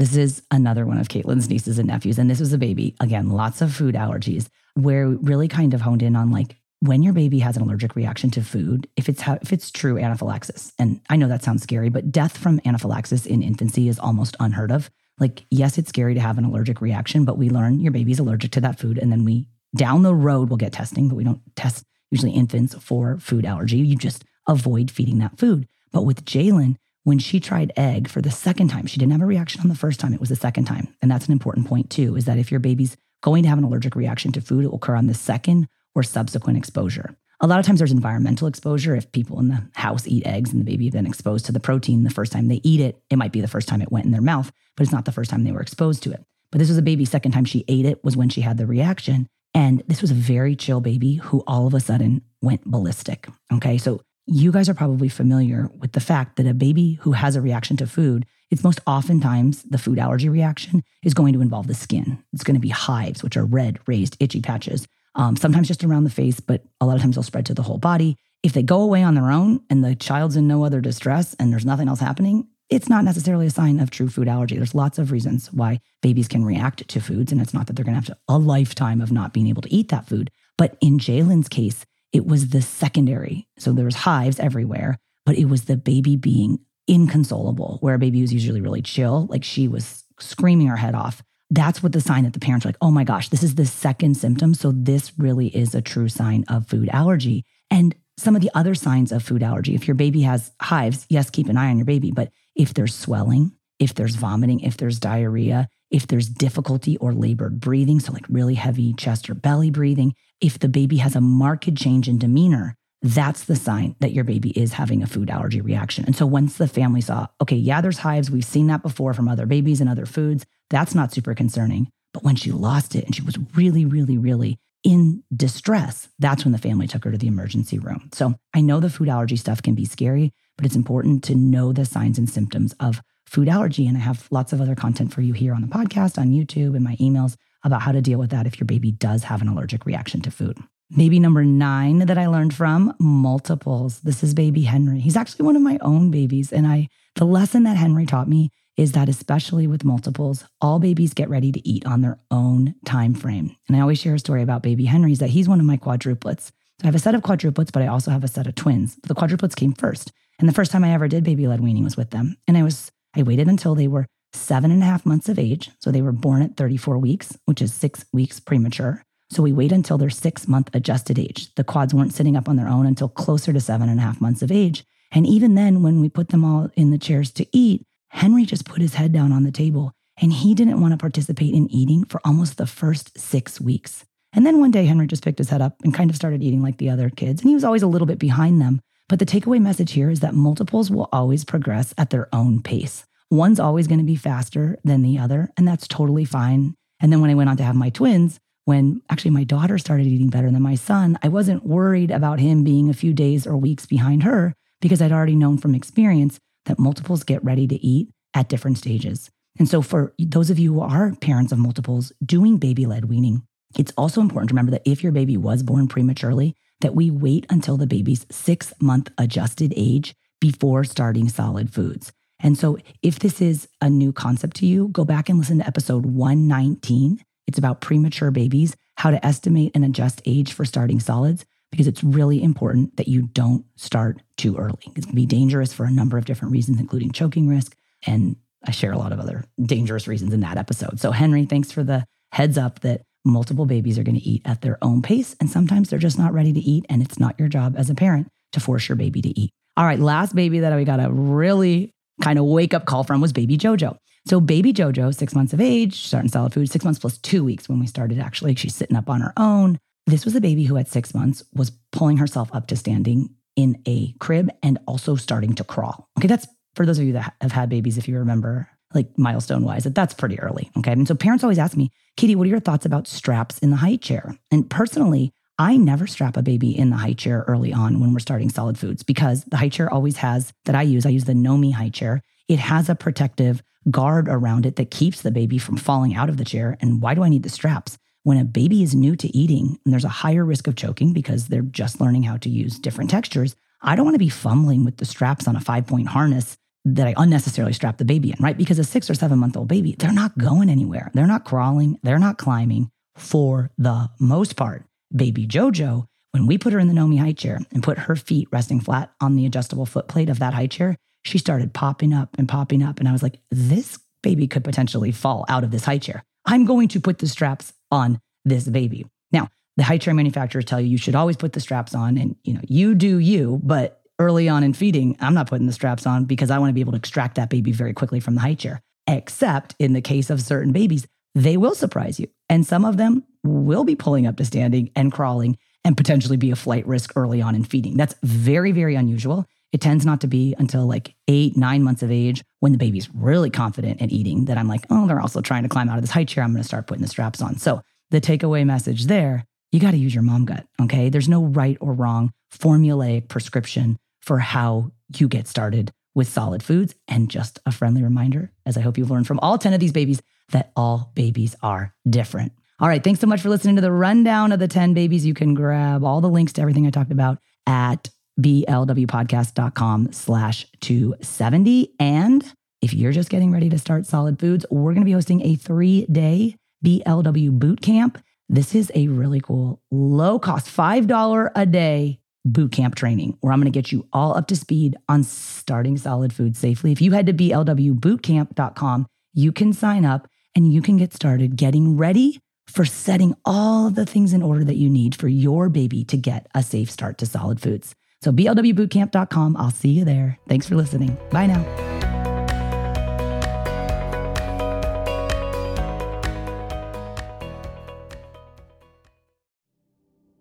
This 0.00 0.16
is 0.16 0.42
another 0.50 0.86
one 0.86 0.96
of 0.96 1.08
Caitlin's 1.08 1.50
nieces 1.50 1.78
and 1.78 1.88
nephews. 1.88 2.18
And 2.18 2.30
this 2.30 2.40
was 2.40 2.54
a 2.54 2.58
baby, 2.58 2.96
again, 3.00 3.28
lots 3.28 3.60
of 3.60 3.74
food 3.74 3.94
allergies, 3.94 4.48
where 4.72 5.08
really 5.08 5.46
kind 5.46 5.74
of 5.74 5.82
honed 5.82 6.02
in 6.02 6.16
on 6.16 6.30
like 6.30 6.56
when 6.78 7.02
your 7.02 7.12
baby 7.12 7.40
has 7.40 7.54
an 7.54 7.62
allergic 7.62 7.94
reaction 7.94 8.30
to 8.30 8.42
food, 8.42 8.88
if 8.96 9.10
it's 9.10 9.22
if 9.42 9.52
it's 9.52 9.70
true 9.70 9.98
anaphylaxis. 9.98 10.72
And 10.78 11.02
I 11.10 11.16
know 11.16 11.28
that 11.28 11.42
sounds 11.42 11.62
scary, 11.62 11.90
but 11.90 12.10
death 12.10 12.38
from 12.38 12.62
anaphylaxis 12.64 13.26
in 13.26 13.42
infancy 13.42 13.88
is 13.88 13.98
almost 13.98 14.36
unheard 14.40 14.72
of. 14.72 14.90
Like, 15.18 15.44
yes, 15.50 15.76
it's 15.76 15.90
scary 15.90 16.14
to 16.14 16.20
have 16.20 16.38
an 16.38 16.46
allergic 16.46 16.80
reaction, 16.80 17.26
but 17.26 17.36
we 17.36 17.50
learn 17.50 17.78
your 17.78 17.92
baby's 17.92 18.20
allergic 18.20 18.52
to 18.52 18.62
that 18.62 18.78
food. 18.78 18.96
And 18.96 19.12
then 19.12 19.26
we 19.26 19.48
down 19.76 20.02
the 20.02 20.14
road, 20.14 20.48
we'll 20.48 20.56
get 20.56 20.72
testing, 20.72 21.08
but 21.08 21.16
we 21.16 21.24
don't 21.24 21.42
test 21.56 21.84
usually 22.10 22.32
infants 22.32 22.74
for 22.74 23.18
food 23.18 23.44
allergy. 23.44 23.76
You 23.76 23.96
just 23.96 24.24
avoid 24.48 24.90
feeding 24.90 25.18
that 25.18 25.38
food. 25.38 25.68
But 25.92 26.06
with 26.06 26.24
Jalen, 26.24 26.76
when 27.04 27.18
she 27.18 27.40
tried 27.40 27.72
egg 27.76 28.08
for 28.08 28.20
the 28.20 28.30
second 28.30 28.68
time, 28.68 28.86
she 28.86 28.98
didn't 28.98 29.12
have 29.12 29.22
a 29.22 29.26
reaction 29.26 29.60
on 29.60 29.68
the 29.68 29.74
first 29.74 30.00
time, 30.00 30.12
it 30.12 30.20
was 30.20 30.28
the 30.28 30.36
second 30.36 30.64
time. 30.64 30.88
And 31.00 31.10
that's 31.10 31.26
an 31.26 31.32
important 31.32 31.66
point 31.66 31.90
too, 31.90 32.16
is 32.16 32.26
that 32.26 32.38
if 32.38 32.50
your 32.50 32.60
baby's 32.60 32.96
going 33.22 33.42
to 33.42 33.48
have 33.48 33.58
an 33.58 33.64
allergic 33.64 33.96
reaction 33.96 34.32
to 34.32 34.40
food, 34.40 34.64
it 34.64 34.68
will 34.68 34.76
occur 34.76 34.94
on 34.94 35.06
the 35.06 35.14
second 35.14 35.68
or 35.94 36.02
subsequent 36.02 36.58
exposure. 36.58 37.16
A 37.42 37.46
lot 37.46 37.58
of 37.58 37.64
times 37.64 37.78
there's 37.80 37.90
environmental 37.90 38.46
exposure. 38.46 38.94
If 38.94 39.12
people 39.12 39.40
in 39.40 39.48
the 39.48 39.66
house 39.74 40.06
eat 40.06 40.26
eggs 40.26 40.52
and 40.52 40.60
the 40.60 40.70
baby 40.70 40.90
then 40.90 41.06
exposed 41.06 41.46
to 41.46 41.52
the 41.52 41.60
protein 41.60 42.04
the 42.04 42.10
first 42.10 42.32
time 42.32 42.48
they 42.48 42.60
eat 42.62 42.80
it, 42.80 43.02
it 43.08 43.16
might 43.16 43.32
be 43.32 43.40
the 43.40 43.48
first 43.48 43.66
time 43.66 43.80
it 43.80 43.90
went 43.90 44.04
in 44.04 44.12
their 44.12 44.20
mouth, 44.20 44.52
but 44.76 44.82
it's 44.82 44.92
not 44.92 45.06
the 45.06 45.12
first 45.12 45.30
time 45.30 45.44
they 45.44 45.52
were 45.52 45.62
exposed 45.62 46.02
to 46.02 46.12
it. 46.12 46.22
But 46.52 46.58
this 46.58 46.68
was 46.68 46.78
a 46.78 46.82
baby, 46.82 47.04
second 47.04 47.32
time 47.32 47.46
she 47.46 47.64
ate 47.66 47.86
it 47.86 48.04
was 48.04 48.16
when 48.16 48.28
she 48.28 48.42
had 48.42 48.58
the 48.58 48.66
reaction. 48.66 49.26
And 49.54 49.82
this 49.86 50.02
was 50.02 50.10
a 50.10 50.14
very 50.14 50.54
chill 50.54 50.80
baby 50.80 51.14
who 51.14 51.42
all 51.46 51.66
of 51.66 51.74
a 51.74 51.80
sudden 51.80 52.22
went 52.42 52.64
ballistic. 52.64 53.26
Okay. 53.52 53.78
So 53.78 54.02
you 54.26 54.52
guys 54.52 54.68
are 54.68 54.74
probably 54.74 55.08
familiar 55.08 55.70
with 55.78 55.92
the 55.92 56.00
fact 56.00 56.36
that 56.36 56.46
a 56.46 56.54
baby 56.54 56.94
who 57.02 57.12
has 57.12 57.36
a 57.36 57.40
reaction 57.40 57.76
to 57.78 57.86
food, 57.86 58.26
it's 58.50 58.64
most 58.64 58.80
oftentimes 58.86 59.62
the 59.64 59.78
food 59.78 59.98
allergy 59.98 60.28
reaction 60.28 60.82
is 61.02 61.14
going 61.14 61.32
to 61.32 61.40
involve 61.40 61.66
the 61.66 61.74
skin. 61.74 62.22
It's 62.32 62.44
going 62.44 62.54
to 62.54 62.60
be 62.60 62.68
hives, 62.68 63.22
which 63.22 63.36
are 63.36 63.44
red, 63.44 63.78
raised, 63.86 64.16
itchy 64.20 64.40
patches, 64.40 64.86
um, 65.14 65.36
sometimes 65.36 65.68
just 65.68 65.84
around 65.84 66.04
the 66.04 66.10
face, 66.10 66.40
but 66.40 66.62
a 66.80 66.86
lot 66.86 66.96
of 66.96 67.02
times 67.02 67.16
they'll 67.16 67.22
spread 67.22 67.46
to 67.46 67.54
the 67.54 67.62
whole 67.62 67.78
body. 67.78 68.16
If 68.42 68.52
they 68.52 68.62
go 68.62 68.80
away 68.80 69.02
on 69.02 69.14
their 69.14 69.30
own 69.30 69.60
and 69.68 69.84
the 69.84 69.94
child's 69.94 70.36
in 70.36 70.48
no 70.48 70.64
other 70.64 70.80
distress 70.80 71.34
and 71.38 71.52
there's 71.52 71.66
nothing 71.66 71.88
else 71.88 72.00
happening, 72.00 72.48
it's 72.70 72.88
not 72.88 73.04
necessarily 73.04 73.46
a 73.46 73.50
sign 73.50 73.80
of 73.80 73.90
true 73.90 74.08
food 74.08 74.28
allergy. 74.28 74.56
There's 74.56 74.76
lots 74.76 74.98
of 74.98 75.10
reasons 75.10 75.52
why 75.52 75.80
babies 76.02 76.28
can 76.28 76.44
react 76.44 76.86
to 76.88 77.00
foods, 77.00 77.32
and 77.32 77.40
it's 77.40 77.52
not 77.52 77.66
that 77.66 77.74
they're 77.74 77.84
going 77.84 78.00
to 78.00 78.00
have 78.00 78.16
to, 78.16 78.18
a 78.28 78.38
lifetime 78.38 79.00
of 79.00 79.10
not 79.10 79.32
being 79.32 79.48
able 79.48 79.62
to 79.62 79.74
eat 79.74 79.88
that 79.88 80.06
food. 80.06 80.30
But 80.56 80.76
in 80.80 80.98
Jalen's 80.98 81.48
case, 81.48 81.84
it 82.12 82.26
was 82.26 82.48
the 82.48 82.62
secondary. 82.62 83.46
So 83.58 83.72
there 83.72 83.84
was 83.84 83.94
hives 83.94 84.40
everywhere, 84.40 84.98
but 85.24 85.36
it 85.36 85.46
was 85.46 85.64
the 85.64 85.76
baby 85.76 86.16
being 86.16 86.58
inconsolable, 86.86 87.78
where 87.80 87.94
a 87.94 87.98
baby 87.98 88.20
was 88.20 88.32
usually 88.32 88.60
really 88.60 88.82
chill, 88.82 89.26
like 89.30 89.44
she 89.44 89.68
was 89.68 90.04
screaming 90.18 90.66
her 90.66 90.76
head 90.76 90.94
off. 90.94 91.22
That's 91.50 91.82
what 91.82 91.92
the 91.92 92.00
sign 92.00 92.24
that 92.24 92.32
the 92.32 92.40
parents 92.40 92.64
are 92.64 92.68
like, 92.68 92.76
oh 92.80 92.90
my 92.90 93.04
gosh, 93.04 93.28
this 93.28 93.42
is 93.42 93.56
the 93.56 93.66
second 93.66 94.16
symptom. 94.16 94.54
So 94.54 94.72
this 94.72 95.12
really 95.18 95.48
is 95.48 95.74
a 95.74 95.82
true 95.82 96.08
sign 96.08 96.44
of 96.48 96.66
food 96.66 96.88
allergy. 96.92 97.44
And 97.70 97.94
some 98.16 98.36
of 98.36 98.42
the 98.42 98.50
other 98.54 98.74
signs 98.74 99.12
of 99.12 99.22
food 99.22 99.42
allergy, 99.42 99.74
if 99.74 99.88
your 99.88 99.94
baby 99.94 100.22
has 100.22 100.52
hives, 100.60 101.06
yes, 101.08 101.30
keep 101.30 101.48
an 101.48 101.56
eye 101.56 101.70
on 101.70 101.78
your 101.78 101.86
baby. 101.86 102.10
But 102.10 102.30
if 102.54 102.74
there's 102.74 102.94
swelling, 102.94 103.52
if 103.80 103.94
there's 103.94 104.14
vomiting, 104.14 104.60
if 104.60 104.76
there's 104.76 105.00
diarrhea, 105.00 105.68
if 105.90 106.06
there's 106.06 106.28
difficulty 106.28 106.96
or 106.98 107.12
labored 107.12 107.58
breathing, 107.58 107.98
so 107.98 108.12
like 108.12 108.26
really 108.28 108.54
heavy 108.54 108.92
chest 108.92 109.28
or 109.28 109.34
belly 109.34 109.70
breathing, 109.70 110.14
if 110.40 110.58
the 110.58 110.68
baby 110.68 110.98
has 110.98 111.16
a 111.16 111.20
marked 111.20 111.74
change 111.74 112.06
in 112.06 112.18
demeanor, 112.18 112.76
that's 113.02 113.44
the 113.44 113.56
sign 113.56 113.96
that 114.00 114.12
your 114.12 114.24
baby 114.24 114.50
is 114.50 114.74
having 114.74 115.02
a 115.02 115.06
food 115.06 115.30
allergy 115.30 115.60
reaction. 115.60 116.04
And 116.04 116.14
so 116.14 116.26
once 116.26 116.56
the 116.56 116.68
family 116.68 117.00
saw, 117.00 117.26
okay, 117.40 117.56
yeah, 117.56 117.80
there's 117.80 117.98
hives, 117.98 118.30
we've 118.30 118.44
seen 118.44 118.66
that 118.66 118.82
before 118.82 119.14
from 119.14 119.26
other 119.26 119.46
babies 119.46 119.80
and 119.80 119.88
other 119.88 120.06
foods, 120.06 120.44
that's 120.68 120.94
not 120.94 121.12
super 121.12 121.34
concerning. 121.34 121.90
But 122.12 122.24
when 122.24 122.36
she 122.36 122.52
lost 122.52 122.94
it 122.94 123.06
and 123.06 123.14
she 123.14 123.22
was 123.22 123.38
really, 123.54 123.84
really, 123.84 124.18
really 124.18 124.58
in 124.84 125.22
distress, 125.34 126.08
that's 126.18 126.44
when 126.44 126.52
the 126.52 126.58
family 126.58 126.86
took 126.86 127.04
her 127.04 127.12
to 127.12 127.18
the 127.18 127.26
emergency 127.26 127.78
room. 127.78 128.10
So 128.12 128.34
I 128.54 128.60
know 128.60 128.80
the 128.80 128.90
food 128.90 129.08
allergy 129.08 129.36
stuff 129.36 129.62
can 129.62 129.74
be 129.74 129.84
scary, 129.84 130.32
but 130.56 130.66
it's 130.66 130.76
important 130.76 131.24
to 131.24 131.34
know 131.34 131.72
the 131.72 131.86
signs 131.86 132.18
and 132.18 132.28
symptoms 132.28 132.74
of 132.80 133.00
food 133.30 133.48
allergy. 133.48 133.86
And 133.86 133.96
I 133.96 134.00
have 134.00 134.26
lots 134.30 134.52
of 134.52 134.60
other 134.60 134.74
content 134.74 135.14
for 135.14 135.22
you 135.22 135.32
here 135.32 135.54
on 135.54 135.62
the 135.62 135.68
podcast, 135.68 136.18
on 136.18 136.30
YouTube, 136.30 136.74
and 136.74 136.82
my 136.82 136.96
emails 136.96 137.36
about 137.62 137.82
how 137.82 137.92
to 137.92 138.00
deal 138.00 138.18
with 138.18 138.30
that 138.30 138.46
if 138.46 138.58
your 138.58 138.66
baby 138.66 138.90
does 138.90 139.24
have 139.24 139.40
an 139.40 139.48
allergic 139.48 139.86
reaction 139.86 140.20
to 140.22 140.30
food. 140.30 140.58
Baby 140.96 141.20
number 141.20 141.44
nine 141.44 142.00
that 142.00 142.18
I 142.18 142.26
learned 142.26 142.52
from 142.52 142.92
multiples. 142.98 144.00
This 144.00 144.24
is 144.24 144.34
baby 144.34 144.62
Henry. 144.62 144.98
He's 144.98 145.16
actually 145.16 145.44
one 145.44 145.54
of 145.54 145.62
my 145.62 145.78
own 145.80 146.10
babies. 146.10 146.52
And 146.52 146.66
I, 146.66 146.88
the 147.14 147.24
lesson 147.24 147.62
that 147.62 147.76
Henry 147.76 148.04
taught 148.06 148.28
me 148.28 148.50
is 148.76 148.92
that 148.92 149.08
especially 149.08 149.68
with 149.68 149.84
multiples, 149.84 150.44
all 150.60 150.80
babies 150.80 151.14
get 151.14 151.28
ready 151.28 151.52
to 151.52 151.68
eat 151.68 151.86
on 151.86 152.00
their 152.00 152.18
own 152.32 152.74
time 152.84 153.14
frame. 153.14 153.54
And 153.68 153.76
I 153.76 153.80
always 153.80 154.00
share 154.00 154.14
a 154.14 154.18
story 154.18 154.42
about 154.42 154.64
baby 154.64 154.86
Henry 154.86 155.12
is 155.12 155.20
that 155.20 155.30
he's 155.30 155.48
one 155.48 155.60
of 155.60 155.66
my 155.66 155.76
quadruplets. 155.76 156.46
So 156.46 156.84
I 156.84 156.86
have 156.86 156.94
a 156.96 156.98
set 156.98 157.14
of 157.14 157.22
quadruplets, 157.22 157.70
but 157.70 157.82
I 157.82 157.86
also 157.86 158.10
have 158.10 158.24
a 158.24 158.28
set 158.28 158.48
of 158.48 158.56
twins. 158.56 158.96
The 159.04 159.14
quadruplets 159.14 159.54
came 159.54 159.74
first. 159.74 160.10
And 160.40 160.48
the 160.48 160.54
first 160.54 160.72
time 160.72 160.82
I 160.82 160.92
ever 160.92 161.06
did 161.06 161.22
baby 161.22 161.46
led 161.46 161.60
weaning 161.60 161.84
was 161.84 161.96
with 161.96 162.10
them. 162.10 162.36
And 162.48 162.56
I 162.56 162.62
was 162.62 162.90
I 163.14 163.22
waited 163.22 163.48
until 163.48 163.74
they 163.74 163.88
were 163.88 164.06
seven 164.32 164.70
and 164.70 164.82
a 164.82 164.86
half 164.86 165.04
months 165.04 165.28
of 165.28 165.38
age. 165.38 165.70
So 165.80 165.90
they 165.90 166.02
were 166.02 166.12
born 166.12 166.42
at 166.42 166.56
34 166.56 166.98
weeks, 166.98 167.36
which 167.46 167.60
is 167.60 167.74
six 167.74 168.04
weeks 168.12 168.40
premature. 168.40 169.02
So 169.30 169.42
we 169.42 169.52
wait 169.52 169.72
until 169.72 169.98
their 169.98 170.10
six 170.10 170.48
month 170.48 170.70
adjusted 170.74 171.18
age. 171.18 171.54
The 171.54 171.64
quads 171.64 171.94
weren't 171.94 172.14
sitting 172.14 172.36
up 172.36 172.48
on 172.48 172.56
their 172.56 172.68
own 172.68 172.86
until 172.86 173.08
closer 173.08 173.52
to 173.52 173.60
seven 173.60 173.88
and 173.88 174.00
a 174.00 174.02
half 174.02 174.20
months 174.20 174.42
of 174.42 174.50
age. 174.50 174.84
And 175.12 175.26
even 175.26 175.54
then, 175.54 175.82
when 175.82 176.00
we 176.00 176.08
put 176.08 176.28
them 176.28 176.44
all 176.44 176.70
in 176.76 176.90
the 176.90 176.98
chairs 176.98 177.30
to 177.32 177.46
eat, 177.52 177.84
Henry 178.10 178.44
just 178.44 178.64
put 178.64 178.82
his 178.82 178.94
head 178.94 179.12
down 179.12 179.32
on 179.32 179.44
the 179.44 179.52
table 179.52 179.92
and 180.20 180.32
he 180.32 180.54
didn't 180.54 180.80
want 180.80 180.92
to 180.92 180.98
participate 180.98 181.54
in 181.54 181.70
eating 181.70 182.04
for 182.04 182.20
almost 182.24 182.58
the 182.58 182.66
first 182.66 183.18
six 183.18 183.60
weeks. 183.60 184.04
And 184.32 184.46
then 184.46 184.60
one 184.60 184.70
day, 184.70 184.84
Henry 184.84 185.06
just 185.06 185.24
picked 185.24 185.38
his 185.38 185.50
head 185.50 185.62
up 185.62 185.76
and 185.82 185.94
kind 185.94 186.10
of 186.10 186.16
started 186.16 186.42
eating 186.42 186.62
like 186.62 186.78
the 186.78 186.90
other 186.90 187.10
kids. 187.10 187.40
And 187.40 187.48
he 187.48 187.54
was 187.54 187.64
always 187.64 187.82
a 187.82 187.88
little 187.88 188.06
bit 188.06 188.18
behind 188.18 188.60
them. 188.60 188.80
But 189.10 189.18
the 189.18 189.26
takeaway 189.26 189.60
message 189.60 189.90
here 189.90 190.08
is 190.08 190.20
that 190.20 190.36
multiples 190.36 190.88
will 190.88 191.08
always 191.12 191.44
progress 191.44 191.92
at 191.98 192.10
their 192.10 192.32
own 192.32 192.62
pace. 192.62 193.04
One's 193.28 193.58
always 193.58 193.88
going 193.88 193.98
to 193.98 194.06
be 194.06 194.14
faster 194.14 194.78
than 194.84 195.02
the 195.02 195.18
other, 195.18 195.50
and 195.56 195.66
that's 195.66 195.88
totally 195.88 196.24
fine. 196.24 196.76
And 197.00 197.12
then 197.12 197.20
when 197.20 197.28
I 197.28 197.34
went 197.34 197.50
on 197.50 197.56
to 197.56 197.64
have 197.64 197.74
my 197.74 197.90
twins, 197.90 198.38
when 198.66 199.02
actually 199.10 199.32
my 199.32 199.42
daughter 199.42 199.78
started 199.78 200.06
eating 200.06 200.30
better 200.30 200.48
than 200.48 200.62
my 200.62 200.76
son, 200.76 201.18
I 201.24 201.28
wasn't 201.28 201.66
worried 201.66 202.12
about 202.12 202.38
him 202.38 202.62
being 202.62 202.88
a 202.88 202.94
few 202.94 203.12
days 203.12 203.48
or 203.48 203.56
weeks 203.56 203.84
behind 203.84 204.22
her 204.22 204.54
because 204.80 205.02
I'd 205.02 205.10
already 205.10 205.34
known 205.34 205.58
from 205.58 205.74
experience 205.74 206.38
that 206.66 206.78
multiples 206.78 207.24
get 207.24 207.44
ready 207.44 207.66
to 207.66 207.84
eat 207.84 208.10
at 208.32 208.48
different 208.48 208.78
stages. 208.78 209.28
And 209.58 209.68
so, 209.68 209.82
for 209.82 210.14
those 210.20 210.50
of 210.50 210.60
you 210.60 210.74
who 210.74 210.80
are 210.82 211.16
parents 211.16 211.50
of 211.50 211.58
multiples 211.58 212.12
doing 212.24 212.58
baby 212.58 212.86
led 212.86 213.06
weaning, 213.06 213.42
it's 213.76 213.92
also 213.98 214.20
important 214.20 214.50
to 214.50 214.54
remember 214.54 214.70
that 214.70 214.88
if 214.88 215.02
your 215.02 215.12
baby 215.12 215.36
was 215.36 215.64
born 215.64 215.88
prematurely, 215.88 216.54
that 216.80 216.94
we 216.94 217.10
wait 217.10 217.46
until 217.50 217.76
the 217.76 217.86
baby's 217.86 218.26
six 218.30 218.72
month 218.80 219.10
adjusted 219.18 219.72
age 219.76 220.14
before 220.40 220.84
starting 220.84 221.28
solid 221.28 221.72
foods. 221.72 222.12
And 222.42 222.58
so, 222.58 222.78
if 223.02 223.18
this 223.18 223.40
is 223.40 223.68
a 223.80 223.90
new 223.90 224.12
concept 224.12 224.56
to 224.56 224.66
you, 224.66 224.88
go 224.88 225.04
back 225.04 225.28
and 225.28 225.38
listen 225.38 225.58
to 225.58 225.66
episode 225.66 226.06
119. 226.06 227.22
It's 227.46 227.58
about 227.58 227.80
premature 227.80 228.30
babies, 228.30 228.74
how 228.96 229.10
to 229.10 229.24
estimate 229.24 229.72
and 229.74 229.84
adjust 229.84 230.22
age 230.24 230.52
for 230.52 230.64
starting 230.64 231.00
solids, 231.00 231.44
because 231.70 231.86
it's 231.86 232.02
really 232.02 232.42
important 232.42 232.96
that 232.96 233.08
you 233.08 233.22
don't 233.22 233.64
start 233.76 234.22
too 234.36 234.56
early. 234.56 234.92
It 234.96 235.04
can 235.04 235.14
be 235.14 235.26
dangerous 235.26 235.72
for 235.72 235.84
a 235.84 235.90
number 235.90 236.16
of 236.16 236.24
different 236.24 236.52
reasons, 236.52 236.80
including 236.80 237.12
choking 237.12 237.46
risk. 237.46 237.76
And 238.06 238.36
I 238.66 238.70
share 238.70 238.92
a 238.92 238.98
lot 238.98 239.12
of 239.12 239.20
other 239.20 239.44
dangerous 239.62 240.08
reasons 240.08 240.32
in 240.32 240.40
that 240.40 240.56
episode. 240.56 240.98
So, 240.98 241.10
Henry, 241.10 241.44
thanks 241.44 241.72
for 241.72 241.82
the 241.82 242.06
heads 242.32 242.56
up 242.56 242.80
that 242.80 243.02
multiple 243.24 243.66
babies 243.66 243.98
are 243.98 244.02
going 244.02 244.18
to 244.18 244.28
eat 244.28 244.42
at 244.44 244.62
their 244.62 244.78
own 244.82 245.02
pace. 245.02 245.36
And 245.40 245.50
sometimes 245.50 245.90
they're 245.90 245.98
just 245.98 246.18
not 246.18 246.32
ready 246.32 246.52
to 246.52 246.60
eat. 246.60 246.86
And 246.88 247.02
it's 247.02 247.18
not 247.18 247.38
your 247.38 247.48
job 247.48 247.74
as 247.76 247.90
a 247.90 247.94
parent 247.94 248.28
to 248.52 248.60
force 248.60 248.88
your 248.88 248.96
baby 248.96 249.22
to 249.22 249.40
eat. 249.40 249.50
All 249.76 249.84
right, 249.84 249.98
last 249.98 250.34
baby 250.34 250.60
that 250.60 250.74
we 250.74 250.84
got 250.84 251.00
a 251.00 251.10
really 251.10 251.92
kind 252.22 252.38
of 252.38 252.44
wake 252.44 252.74
up 252.74 252.84
call 252.84 253.04
from 253.04 253.20
was 253.20 253.32
baby 253.32 253.56
JoJo. 253.56 253.96
So 254.26 254.40
baby 254.40 254.72
Jojo, 254.72 255.14
six 255.14 255.34
months 255.34 255.52
of 255.52 255.60
age, 255.60 256.06
starting 256.06 256.30
solid 256.30 256.52
food, 256.52 256.70
six 256.70 256.84
months 256.84 257.00
plus 257.00 257.18
two 257.18 257.42
weeks 257.42 257.68
when 257.68 257.80
we 257.80 257.86
started 257.86 258.18
actually. 258.18 258.54
She's 258.54 258.74
sitting 258.74 258.96
up 258.96 259.08
on 259.08 259.20
her 259.20 259.32
own. 259.36 259.78
This 260.06 260.24
was 260.24 260.34
a 260.34 260.40
baby 260.40 260.64
who 260.64 260.76
at 260.76 260.88
six 260.88 261.14
months 261.14 261.42
was 261.54 261.72
pulling 261.92 262.18
herself 262.18 262.50
up 262.52 262.66
to 262.68 262.76
standing 262.76 263.34
in 263.56 263.80
a 263.86 264.12
crib 264.14 264.50
and 264.62 264.78
also 264.86 265.16
starting 265.16 265.54
to 265.54 265.64
crawl. 265.64 266.06
Okay, 266.18 266.28
that's 266.28 266.46
for 266.74 266.86
those 266.86 266.98
of 266.98 267.04
you 267.04 267.14
that 267.14 267.34
have 267.40 267.52
had 267.52 267.68
babies, 267.68 267.98
if 267.98 268.08
you 268.08 268.18
remember, 268.18 268.68
like 268.94 269.16
milestone 269.18 269.64
wise, 269.64 269.84
that 269.84 269.94
that's 269.94 270.14
pretty 270.14 270.38
early. 270.40 270.70
Okay. 270.78 270.92
And 270.92 271.06
so 271.06 271.14
parents 271.14 271.44
always 271.44 271.58
ask 271.58 271.76
me, 271.76 271.90
Katie, 272.16 272.34
what 272.34 272.46
are 272.46 272.50
your 272.50 272.60
thoughts 272.60 272.86
about 272.86 273.06
straps 273.06 273.58
in 273.58 273.70
the 273.70 273.76
high 273.76 273.96
chair? 273.96 274.36
And 274.50 274.68
personally, 274.68 275.32
I 275.58 275.76
never 275.76 276.06
strap 276.06 276.36
a 276.36 276.42
baby 276.42 276.76
in 276.76 276.90
the 276.90 276.96
high 276.96 277.12
chair 277.12 277.44
early 277.46 277.72
on 277.72 278.00
when 278.00 278.12
we're 278.12 278.18
starting 278.18 278.48
solid 278.48 278.78
foods 278.78 279.02
because 279.02 279.44
the 279.44 279.58
high 279.58 279.68
chair 279.68 279.92
always 279.92 280.16
has 280.16 280.52
that 280.64 280.74
I 280.74 280.82
use. 280.82 281.04
I 281.04 281.10
use 281.10 281.24
the 281.24 281.34
Nomi 281.34 281.74
high 281.74 281.90
chair. 281.90 282.22
It 282.48 282.58
has 282.58 282.88
a 282.88 282.94
protective 282.94 283.62
guard 283.90 284.28
around 284.28 284.66
it 284.66 284.76
that 284.76 284.90
keeps 284.90 285.20
the 285.20 285.30
baby 285.30 285.58
from 285.58 285.76
falling 285.76 286.14
out 286.14 286.28
of 286.28 286.36
the 286.36 286.44
chair. 286.44 286.76
And 286.80 287.02
why 287.02 287.14
do 287.14 287.22
I 287.22 287.28
need 287.28 287.42
the 287.42 287.48
straps? 287.48 287.98
When 288.22 288.38
a 288.38 288.44
baby 288.44 288.82
is 288.82 288.94
new 288.94 289.16
to 289.16 289.36
eating 289.36 289.78
and 289.84 289.92
there's 289.92 290.04
a 290.04 290.08
higher 290.08 290.44
risk 290.44 290.66
of 290.66 290.76
choking 290.76 291.12
because 291.12 291.48
they're 291.48 291.62
just 291.62 292.00
learning 292.00 292.24
how 292.24 292.38
to 292.38 292.50
use 292.50 292.78
different 292.78 293.10
textures, 293.10 293.54
I 293.82 293.96
don't 293.96 294.04
want 294.04 294.14
to 294.14 294.18
be 294.18 294.28
fumbling 294.28 294.84
with 294.84 294.98
the 294.98 295.06
straps 295.06 295.48
on 295.48 295.56
a 295.56 295.60
five 295.60 295.86
point 295.86 296.08
harness 296.08 296.56
that 296.84 297.06
I 297.06 297.14
unnecessarily 297.16 297.72
strap 297.72 297.98
the 297.98 298.04
baby 298.04 298.30
in, 298.30 298.36
right? 298.40 298.56
Because 298.56 298.78
a 298.78 298.84
six 298.84 299.10
or 299.10 299.14
seven 299.14 299.38
month 299.38 299.56
old 299.56 299.68
baby, 299.68 299.94
they're 299.98 300.12
not 300.12 300.36
going 300.38 300.70
anywhere. 300.70 301.10
They're 301.14 301.26
not 301.26 301.44
crawling. 301.44 301.98
They're 302.02 302.18
not 302.18 302.38
climbing 302.38 302.90
for 303.16 303.70
the 303.76 304.10
most 304.18 304.56
part. 304.56 304.84
Baby 305.14 305.46
Jojo, 305.46 306.06
when 306.32 306.46
we 306.46 306.58
put 306.58 306.72
her 306.72 306.78
in 306.78 306.88
the 306.88 306.94
Nomi 306.94 307.18
high 307.18 307.32
chair 307.32 307.58
and 307.72 307.82
put 307.82 307.98
her 307.98 308.16
feet 308.16 308.48
resting 308.52 308.80
flat 308.80 309.12
on 309.20 309.36
the 309.36 309.46
adjustable 309.46 309.86
foot 309.86 310.08
plate 310.08 310.30
of 310.30 310.38
that 310.38 310.54
high 310.54 310.68
chair, 310.68 310.96
she 311.24 311.38
started 311.38 311.74
popping 311.74 312.14
up 312.14 312.30
and 312.38 312.48
popping 312.48 312.82
up. 312.82 312.98
And 312.98 313.08
I 313.08 313.12
was 313.12 313.22
like, 313.22 313.40
this 313.50 313.98
baby 314.22 314.46
could 314.46 314.64
potentially 314.64 315.12
fall 315.12 315.44
out 315.48 315.64
of 315.64 315.70
this 315.70 315.84
high 315.84 315.98
chair. 315.98 316.22
I'm 316.46 316.64
going 316.64 316.88
to 316.88 317.00
put 317.00 317.18
the 317.18 317.28
straps 317.28 317.72
on 317.90 318.20
this 318.44 318.68
baby. 318.68 319.06
Now, 319.32 319.48
the 319.76 319.82
high 319.82 319.98
chair 319.98 320.14
manufacturers 320.14 320.64
tell 320.64 320.80
you 320.80 320.88
you 320.88 320.98
should 320.98 321.14
always 321.14 321.36
put 321.36 321.52
the 321.52 321.60
straps 321.60 321.94
on 321.94 322.16
and 322.16 322.36
you 322.44 322.54
know, 322.54 322.60
you 322.66 322.94
do 322.94 323.18
you, 323.18 323.60
but 323.62 323.99
early 324.20 324.48
on 324.48 324.62
in 324.62 324.74
feeding, 324.74 325.16
I'm 325.18 325.34
not 325.34 325.48
putting 325.48 325.66
the 325.66 325.72
straps 325.72 326.06
on 326.06 326.26
because 326.26 326.50
I 326.50 326.58
want 326.58 326.68
to 326.68 326.74
be 326.74 326.80
able 326.80 326.92
to 326.92 326.98
extract 326.98 327.36
that 327.36 327.48
baby 327.48 327.72
very 327.72 327.94
quickly 327.94 328.20
from 328.20 328.34
the 328.34 328.42
high 328.42 328.54
chair. 328.54 328.82
Except 329.08 329.74
in 329.78 329.94
the 329.94 330.02
case 330.02 330.30
of 330.30 330.42
certain 330.42 330.72
babies, 330.72 331.06
they 331.34 331.56
will 331.56 331.74
surprise 331.74 332.20
you. 332.20 332.28
And 332.48 332.66
some 332.66 332.84
of 332.84 332.98
them 332.98 333.24
will 333.42 333.82
be 333.82 333.96
pulling 333.96 334.26
up 334.26 334.36
to 334.36 334.44
standing 334.44 334.90
and 334.94 335.10
crawling 335.10 335.56
and 335.84 335.96
potentially 335.96 336.36
be 336.36 336.50
a 336.50 336.56
flight 336.56 336.86
risk 336.86 337.12
early 337.16 337.40
on 337.40 337.54
in 337.54 337.64
feeding. 337.64 337.96
That's 337.96 338.14
very, 338.22 338.72
very 338.72 338.94
unusual. 338.94 339.46
It 339.72 339.80
tends 339.80 340.04
not 340.04 340.20
to 340.20 340.26
be 340.26 340.54
until 340.58 340.86
like 340.86 341.14
eight, 341.26 341.56
nine 341.56 341.82
months 341.82 342.02
of 342.02 342.10
age 342.10 342.42
when 342.58 342.72
the 342.72 342.78
baby's 342.78 343.08
really 343.14 343.50
confident 343.50 344.00
in 344.00 344.10
eating 344.10 344.44
that 344.46 344.58
I'm 344.58 344.68
like, 344.68 344.84
oh, 344.90 345.06
they're 345.06 345.20
also 345.20 345.40
trying 345.40 345.62
to 345.62 345.68
climb 345.68 345.88
out 345.88 345.96
of 345.96 346.02
this 346.02 346.10
high 346.10 346.24
chair. 346.24 346.44
I'm 346.44 346.52
going 346.52 346.62
to 346.62 346.68
start 346.68 346.86
putting 346.86 347.02
the 347.02 347.08
straps 347.08 347.40
on. 347.40 347.56
So 347.56 347.80
the 348.10 348.20
takeaway 348.20 348.66
message 348.66 349.06
there, 349.06 349.44
you 349.72 349.80
got 349.80 349.92
to 349.92 349.96
use 349.96 350.14
your 350.14 350.24
mom 350.24 350.44
gut. 350.44 350.66
Okay. 350.82 351.08
There's 351.08 351.28
no 351.28 351.44
right 351.44 351.78
or 351.80 351.94
wrong 351.94 352.32
formulaic 352.52 353.28
prescription 353.28 353.98
for 354.20 354.38
how 354.38 354.92
you 355.16 355.28
get 355.28 355.48
started 355.48 355.92
with 356.14 356.28
solid 356.28 356.62
foods. 356.62 356.94
And 357.08 357.30
just 357.30 357.58
a 357.66 357.72
friendly 357.72 358.02
reminder, 358.02 358.52
as 358.66 358.76
I 358.76 358.80
hope 358.80 358.98
you've 358.98 359.10
learned 359.10 359.26
from 359.26 359.40
all 359.40 359.58
10 359.58 359.72
of 359.72 359.80
these 359.80 359.92
babies, 359.92 360.20
that 360.50 360.72
all 360.76 361.12
babies 361.14 361.54
are 361.62 361.94
different. 362.08 362.52
All 362.80 362.88
right. 362.88 363.02
Thanks 363.04 363.20
so 363.20 363.26
much 363.26 363.42
for 363.42 363.50
listening 363.50 363.76
to 363.76 363.82
the 363.82 363.92
rundown 363.92 364.52
of 364.52 364.58
the 364.58 364.68
10 364.68 364.94
babies. 364.94 365.26
You 365.26 365.34
can 365.34 365.54
grab 365.54 366.02
all 366.02 366.20
the 366.20 366.30
links 366.30 366.52
to 366.54 366.62
everything 366.62 366.86
I 366.86 366.90
talked 366.90 367.12
about 367.12 367.38
at 367.66 368.08
blwpodcast.com 368.40 370.12
slash 370.12 370.66
270. 370.80 371.94
And 372.00 372.52
if 372.80 372.94
you're 372.94 373.12
just 373.12 373.28
getting 373.28 373.52
ready 373.52 373.68
to 373.68 373.78
start 373.78 374.06
solid 374.06 374.38
foods, 374.38 374.64
we're 374.70 374.92
going 374.92 375.02
to 375.02 375.06
be 375.06 375.12
hosting 375.12 375.44
a 375.44 375.56
three 375.56 376.06
day 376.10 376.56
BLW 376.84 377.50
boot 377.50 377.82
camp. 377.82 378.22
This 378.48 378.74
is 378.74 378.90
a 378.94 379.08
really 379.08 379.40
cool, 379.40 379.80
low 379.90 380.38
cost, 380.38 380.66
$5 380.66 381.50
a 381.54 381.66
day 381.66 382.19
boot 382.44 382.72
camp 382.72 382.94
training 382.94 383.36
where 383.40 383.52
I'm 383.52 383.60
going 383.60 383.70
to 383.70 383.76
get 383.76 383.92
you 383.92 384.06
all 384.12 384.36
up 384.36 384.46
to 384.48 384.56
speed 384.56 384.96
on 385.08 385.24
starting 385.24 385.96
solid 385.96 386.32
food 386.32 386.56
safely. 386.56 386.92
If 386.92 387.00
you 387.00 387.12
head 387.12 387.26
to 387.26 387.32
blwbootcamp.com, 387.32 389.06
you 389.34 389.52
can 389.52 389.72
sign 389.72 390.04
up 390.04 390.26
and 390.54 390.72
you 390.72 390.82
can 390.82 390.96
get 390.96 391.12
started 391.12 391.56
getting 391.56 391.96
ready 391.96 392.40
for 392.66 392.84
setting 392.84 393.34
all 393.44 393.90
the 393.90 394.06
things 394.06 394.32
in 394.32 394.42
order 394.42 394.64
that 394.64 394.76
you 394.76 394.88
need 394.88 395.14
for 395.14 395.28
your 395.28 395.68
baby 395.68 396.04
to 396.04 396.16
get 396.16 396.46
a 396.54 396.62
safe 396.62 396.90
start 396.90 397.18
to 397.18 397.26
solid 397.26 397.60
foods. 397.60 397.94
So 398.22 398.32
blwbootcamp.com. 398.32 399.56
I'll 399.56 399.70
see 399.70 399.90
you 399.90 400.04
there. 400.04 400.38
Thanks 400.48 400.68
for 400.68 400.76
listening. 400.76 401.16
Bye 401.30 401.46
now. 401.46 401.89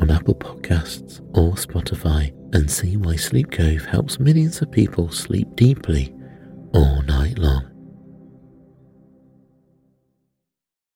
on 0.00 0.10
Apple 0.10 0.34
Podcasts 0.34 1.20
or 1.36 1.52
Spotify 1.52 2.32
and 2.54 2.70
see 2.70 2.96
why 2.96 3.16
Sleep 3.16 3.50
Cove 3.50 3.84
helps 3.84 4.18
millions 4.18 4.62
of 4.62 4.70
people 4.70 5.10
sleep 5.10 5.48
deeply 5.56 6.14
all 6.72 7.02
night 7.02 7.38
long. 7.38 7.66